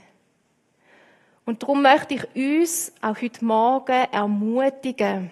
Und 1.45 1.63
darum 1.63 1.83
möchte 1.83 2.15
ich 2.15 2.37
uns 2.37 2.93
auch 3.03 3.21
heute 3.21 3.45
Morgen 3.45 4.07
ermutigen, 4.13 5.31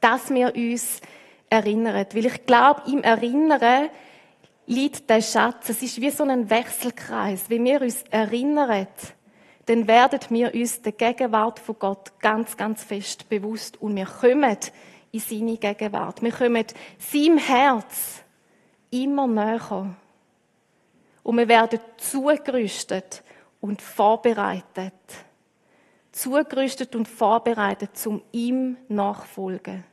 dass 0.00 0.30
wir 0.30 0.54
uns 0.54 1.00
erinnern. 1.50 2.06
Weil 2.12 2.26
ich 2.26 2.46
glaube, 2.46 2.82
im 2.86 3.02
Erinnern 3.02 3.90
liegt 4.66 5.08
der 5.08 5.22
Schatz. 5.22 5.70
Es 5.70 5.82
ist 5.82 6.00
wie 6.00 6.10
so 6.10 6.24
ein 6.24 6.48
Wechselkreis. 6.48 7.48
Wenn 7.48 7.64
wir 7.64 7.80
uns 7.80 8.02
erinnern, 8.10 8.86
dann 9.66 9.86
werden 9.86 10.20
wir 10.30 10.54
uns 10.54 10.80
der 10.82 10.92
Gegenwart 10.92 11.58
von 11.58 11.76
Gott 11.78 12.18
ganz, 12.20 12.56
ganz 12.56 12.84
fest 12.84 13.28
bewusst 13.28 13.80
und 13.82 13.96
wir 13.96 14.06
kommen 14.06 14.56
in 15.12 15.20
seine 15.20 15.56
Gegenwart. 15.56 16.22
Wir 16.22 16.32
kommen 16.32 16.64
seinem 16.98 17.38
Herz 17.38 18.22
immer 18.90 19.26
näher. 19.26 19.94
Und 21.22 21.36
wir 21.36 21.48
werden 21.48 21.80
zugerüstet 21.98 23.22
und 23.60 23.82
vorbereitet. 23.82 24.94
Zugerüstet 26.12 26.94
und 26.94 27.06
vorbereitet, 27.06 27.96
zum 27.96 28.22
ihm 28.32 28.76
nachfolgen. 28.88 29.84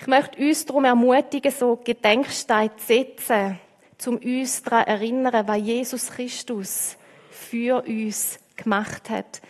Ich 0.00 0.06
möchte 0.06 0.40
uns 0.40 0.64
darum 0.64 0.86
ermutigen, 0.86 1.52
so 1.52 1.76
Gedenksteine 1.76 2.74
zu 2.76 2.86
setzen, 2.86 3.60
um 4.06 4.16
uns 4.16 4.62
daran 4.62 4.84
zu 4.84 4.90
erinnern, 4.92 5.46
was 5.46 5.58
Jesus 5.58 6.10
Christus 6.10 6.96
für 7.30 7.84
uns 7.86 8.38
gemacht 8.56 9.10
hat. 9.10 9.42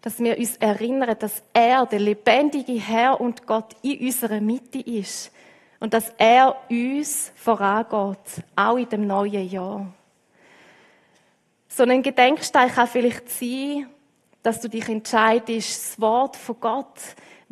Dass 0.00 0.18
wir 0.18 0.36
uns 0.36 0.56
erinnern, 0.56 1.14
dass 1.16 1.44
er, 1.52 1.86
der 1.86 2.00
lebendige 2.00 2.72
Herr 2.72 3.20
und 3.20 3.46
Gott, 3.46 3.76
in 3.82 4.00
unserer 4.00 4.40
Mitte 4.40 4.80
ist. 4.80 5.30
Und 5.78 5.94
dass 5.94 6.12
er 6.18 6.56
uns 6.68 7.30
vorangeht, 7.36 8.42
auch 8.56 8.78
in 8.78 8.88
dem 8.88 9.06
neuen 9.06 9.48
Jahr. 9.48 9.86
So 11.68 11.84
ein 11.84 12.02
Gedenkstein 12.02 12.70
kann 12.70 12.88
vielleicht 12.88 13.30
sein, 13.30 13.88
dass 14.42 14.60
du 14.60 14.68
dich 14.68 14.88
entscheidest, 14.88 15.92
das 15.92 16.00
Wort 16.00 16.34
von 16.34 16.56
Gott 16.58 16.98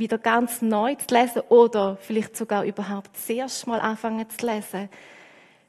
wieder 0.00 0.18
ganz 0.18 0.62
neu 0.62 0.96
zu 0.96 1.14
lesen 1.14 1.42
oder 1.48 1.96
vielleicht 2.00 2.36
sogar 2.36 2.64
überhaupt 2.64 3.10
das 3.14 3.30
erste 3.30 3.68
Mal 3.68 3.80
anfangen 3.80 4.28
zu 4.28 4.46
lesen, 4.46 4.88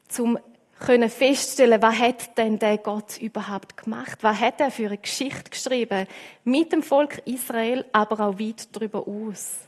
zum 0.08 0.38
können 0.80 1.10
feststellen, 1.10 1.80
was 1.80 1.96
hat 1.96 2.36
denn 2.36 2.58
der 2.58 2.78
Gott 2.78 3.16
überhaupt 3.18 3.76
gemacht? 3.76 4.18
Was 4.22 4.40
hat 4.40 4.60
er 4.60 4.72
für 4.72 4.86
eine 4.86 4.98
Geschichte 4.98 5.50
geschrieben? 5.50 6.08
Mit 6.42 6.72
dem 6.72 6.82
Volk 6.82 7.22
Israel, 7.24 7.84
aber 7.92 8.18
auch 8.26 8.38
weit 8.40 8.74
darüber 8.74 9.06
aus. 9.06 9.58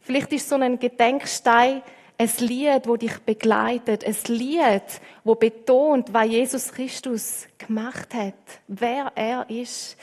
Vielleicht 0.00 0.32
ist 0.32 0.48
so 0.48 0.54
ein 0.54 0.78
Gedenkstein 0.78 1.82
ein 2.18 2.30
Lied, 2.38 2.86
wo 2.86 2.96
dich 2.96 3.18
begleitet, 3.18 4.04
ein 4.04 4.16
Lied, 4.28 5.00
wo 5.24 5.34
betont, 5.34 6.12
was 6.12 6.26
Jesus 6.26 6.72
Christus 6.72 7.46
gemacht 7.58 8.14
hat, 8.14 8.34
wer 8.68 9.12
er 9.14 9.50
ist. 9.50 9.96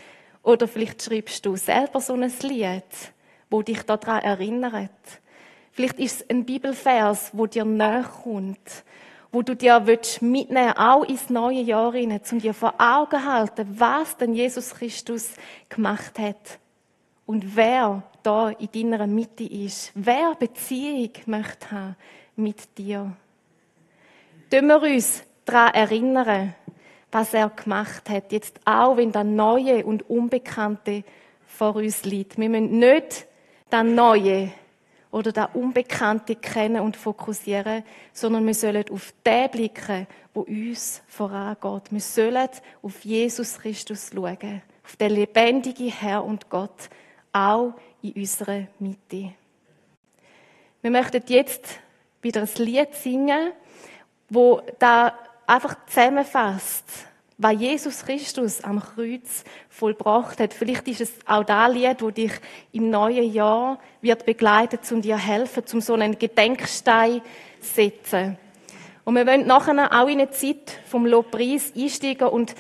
Oder 0.44 0.68
vielleicht 0.68 1.02
schreibst 1.02 1.46
du 1.46 1.56
selber 1.56 2.02
so 2.02 2.14
ein 2.14 2.32
Lied, 2.42 2.84
wo 3.54 3.62
dich 3.62 3.84
daran 3.84 4.24
erinnert. 4.24 4.89
Vielleicht 5.74 6.00
ist 6.00 6.22
es 6.22 6.30
ein 6.32 6.44
Bibelvers, 6.44 7.30
wo 7.34 7.46
dir 7.46 7.63
näher 7.63 8.04
kommt, 8.24 8.84
wo 9.32 9.44
du 9.44 9.56
dir 9.56 9.80
mitnehmen 10.22 10.66
willst, 10.66 10.80
auch 10.80 11.04
ins 11.04 11.30
neue 11.30 11.62
Jahr 11.62 11.94
hinein, 11.94 12.22
um 12.32 12.39
dir 12.39 12.56
vor 12.56 12.74
Augen 12.80 13.24
halten, 13.24 13.68
was 13.80 14.18
denn 14.18 14.34
Jesus 14.34 14.74
Christus 14.74 15.36
gemacht 15.70 16.18
hat 16.18 16.58
und 17.28 17.56
wer 17.56 18.02
da 18.24 18.50
in 18.50 18.89
deiner 18.89 19.06
Mitte 19.06 19.44
ist, 19.44 19.92
wer 19.94 20.34
Beziehung 20.34 21.12
möchte 21.28 21.70
haben 21.70 21.96
mit 22.36 22.76
dir. 22.80 23.16
Tun 24.50 24.66
wir 24.66 24.82
uns 24.82 25.24
daran 25.46 25.76
erinnern, 25.76 26.56
was 27.12 27.36
er 27.36 27.50
gemacht 27.50 28.10
hat, 28.10 28.32
jetzt 28.32 28.60
auch, 28.66 28.98
wenn 28.98 29.12
das 29.12 29.26
Neue 29.26 29.86
und 29.86 30.10
Unbekannte 30.10 31.04
vor 31.46 31.76
uns 31.76 32.04
liegt. 32.04 32.39
Wir 32.39 32.50
müssen 32.50 32.80
nicht 32.80 33.28
das 33.74 33.84
Neue 33.84 34.52
oder 35.10 35.32
das 35.32 35.50
Unbekannte 35.54 36.36
kennen 36.36 36.82
und 36.82 36.96
fokussieren, 36.96 37.84
sondern 38.14 38.46
wir 38.46 38.54
sollen 38.54 38.86
auf 38.92 39.14
den 39.26 39.50
blicken, 39.50 40.06
wo 40.34 40.42
uns 40.42 41.02
vorangeht. 41.08 41.92
Wir 41.92 42.00
sollen 42.00 42.50
auf 42.84 43.04
Jesus 43.04 43.58
Christus 43.58 44.12
schauen, 44.14 44.62
auf 44.84 44.96
den 44.96 45.12
lebendigen 45.14 45.90
Herr 45.90 46.24
und 46.24 46.50
Gott, 46.50 46.90
auch 47.32 47.74
in 48.04 48.12
unserer 48.14 48.68
Mitte. 48.78 49.34
Wir 50.84 50.92
möchten 50.92 51.24
jetzt 51.28 51.80
wieder 52.22 52.42
ein 52.42 52.50
Lied 52.58 52.94
singen, 52.94 53.54
wo 54.30 54.62
da 54.78 55.18
einfach 55.48 55.78
zusammenfasst, 55.88 57.08
was 57.44 57.60
Jesus 57.60 58.06
Christus 58.06 58.64
am 58.64 58.80
Kreuz 58.80 59.44
vollbracht 59.70 60.40
hat. 60.40 60.54
Vielleicht 60.54 60.88
ist 60.88 61.02
es 61.02 61.12
auch 61.26 61.44
das 61.44 61.74
Lied, 61.74 62.02
wo 62.02 62.10
dich 62.10 62.32
im 62.72 62.90
neuen 62.90 63.32
Jahr 63.32 63.80
wird 64.02 64.26
begleiten, 64.26 64.80
um 64.92 65.02
dir 65.02 65.18
helfen, 65.18 65.64
um 65.74 65.82
so 65.82 65.94
einen 65.94 66.18
Gedenkstein 66.18 67.22
zu 67.60 67.74
setzen. 67.74 68.38
Und 69.04 69.16
wir 69.16 69.28
wollen 69.28 69.46
nachher 69.46 69.92
auch 69.92 70.08
in 70.08 70.22
eine 70.22 70.32
Zeit 70.32 70.80
vom 70.88 71.06
Lobpreis 71.06 71.74
einsteigen 71.76 72.30
und 72.30 72.56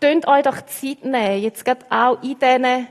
könnt 0.00 0.26
euch 0.26 0.42
doch 0.42 0.62
Zeit 0.62 1.04
nehmen, 1.04 1.42
jetzt 1.42 1.64
gerade 1.64 1.84
auch 1.90 2.22
in 2.22 2.38
diesen 2.38 2.86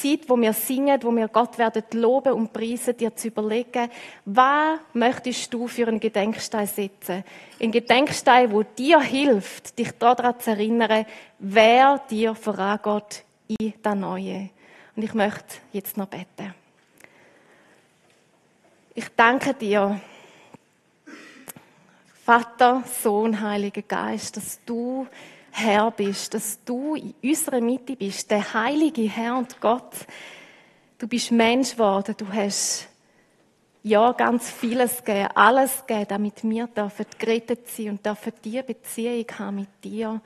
Zeit, 0.00 0.28
wo 0.28 0.36
wir 0.40 0.52
singen, 0.52 1.02
wo 1.02 1.14
wir 1.14 1.28
Gott 1.28 1.58
werden 1.58 1.82
loben 1.92 2.32
und 2.32 2.52
preisen, 2.52 2.96
dir 2.96 3.14
zu 3.14 3.28
überlegen, 3.28 3.90
was 4.24 4.78
möchtest 4.92 5.52
du 5.52 5.68
für 5.68 5.88
einen 5.88 6.00
Gedenkstein 6.00 6.66
setzen? 6.66 7.24
Ein 7.60 7.72
Gedenkstein, 7.72 8.50
wo 8.50 8.62
dir 8.62 9.00
hilft, 9.00 9.78
dich 9.78 9.92
daran 9.92 10.38
zu 10.40 10.50
erinnern, 10.50 11.04
wer 11.38 11.98
dir 12.10 12.34
vorangeht 12.34 13.24
in 13.46 13.74
das 13.82 13.94
Neue. 13.96 14.50
Und 14.96 15.02
ich 15.02 15.14
möchte 15.14 15.56
jetzt 15.72 15.96
noch 15.96 16.06
beten. 16.06 16.54
Ich 18.94 19.08
danke 19.16 19.54
dir, 19.54 20.00
Vater, 22.24 22.82
Sohn, 23.02 23.40
Heiliger 23.40 23.82
Geist, 23.82 24.36
dass 24.36 24.60
du 24.64 25.06
Herr 25.52 25.90
bist, 25.90 26.34
dass 26.34 26.62
du 26.64 26.94
in 26.94 27.14
unserer 27.22 27.60
Mitte 27.60 27.96
bist, 27.96 28.30
der 28.30 28.54
heilige 28.54 29.02
Herr 29.02 29.36
und 29.36 29.60
Gott. 29.60 29.94
Du 30.98 31.08
bist 31.08 31.32
Mensch 31.32 31.72
geworden, 31.72 32.14
du 32.16 32.26
hast 32.32 32.88
ja 33.82 34.12
ganz 34.12 34.50
vieles 34.50 35.04
gegeben, 35.04 35.28
alles 35.34 35.84
gegeben, 35.86 36.06
damit 36.08 36.44
wir 36.44 36.66
dürfen 36.66 37.06
gerettet 37.18 37.68
sein 37.68 37.90
und 37.90 38.06
dürfen 38.06 38.32
die 38.44 38.62
Beziehung 38.62 39.26
haben 39.38 39.56
mit 39.56 39.84
dir. 39.84 40.20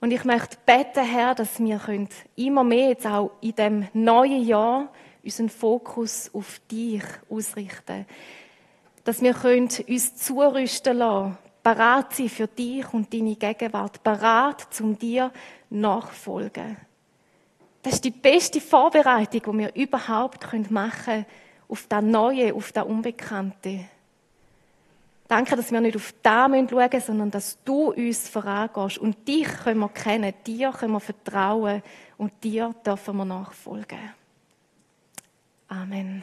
Und 0.00 0.10
ich 0.10 0.24
möchte 0.24 0.56
beten, 0.64 1.04
Herr, 1.04 1.34
dass 1.34 1.58
wir 1.58 1.80
immer 2.36 2.64
mehr 2.64 2.90
jetzt 2.90 3.06
auch 3.06 3.32
in 3.40 3.54
dem 3.54 3.88
neuen 3.92 4.46
Jahr 4.46 4.92
unseren 5.24 5.48
Fokus 5.48 6.30
auf 6.32 6.60
dich 6.70 7.02
ausrichten. 7.28 8.06
Dass 9.04 9.22
wir 9.22 9.34
uns 9.44 10.16
zurüsten 10.16 10.98
lassen 10.98 11.38
Parat 11.66 12.14
sein 12.14 12.28
für 12.28 12.46
dich 12.46 12.94
und 12.94 13.12
deine 13.12 13.34
Gegenwart. 13.34 14.00
Parat, 14.04 14.72
zum 14.72 14.96
dir 14.96 15.32
nachfolgen. 15.68 16.76
Das 17.82 17.94
ist 17.94 18.04
die 18.04 18.12
beste 18.12 18.60
Vorbereitung, 18.60 19.42
die 19.52 19.58
wir 19.58 19.74
überhaupt 19.74 20.44
machen 20.70 21.04
können 21.04 21.26
auf 21.66 21.86
das 21.88 22.04
Neue, 22.04 22.54
auf 22.54 22.70
das 22.70 22.86
Unbekannte. 22.86 23.80
Danke, 25.26 25.56
dass 25.56 25.72
wir 25.72 25.80
nicht 25.80 25.96
auf 25.96 26.14
das 26.22 26.48
schauen 26.48 26.68
müssen, 26.70 27.00
sondern 27.00 27.30
dass 27.32 27.58
du 27.64 27.90
uns 27.90 28.28
vorangehst. 28.28 28.98
Und 28.98 29.26
dich 29.26 29.48
können 29.48 29.80
wir 29.80 29.88
kennen, 29.88 30.34
dir 30.46 30.70
können 30.70 30.92
wir 30.92 31.00
vertrauen 31.00 31.82
und 32.16 32.32
dir 32.44 32.76
dürfen 32.86 33.16
wir 33.16 33.24
nachfolgen. 33.24 34.14
Amen. 35.66 36.22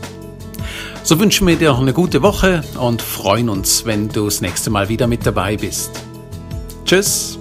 So 1.03 1.19
wünschen 1.19 1.47
wir 1.47 1.55
dir 1.55 1.75
eine 1.75 1.93
gute 1.93 2.21
Woche 2.21 2.63
und 2.79 3.01
freuen 3.01 3.49
uns, 3.49 3.85
wenn 3.85 4.07
du 4.07 4.25
das 4.25 4.39
nächste 4.39 4.69
Mal 4.69 4.87
wieder 4.87 5.07
mit 5.07 5.25
dabei 5.25 5.57
bist. 5.57 5.91
Tschüss! 6.85 7.40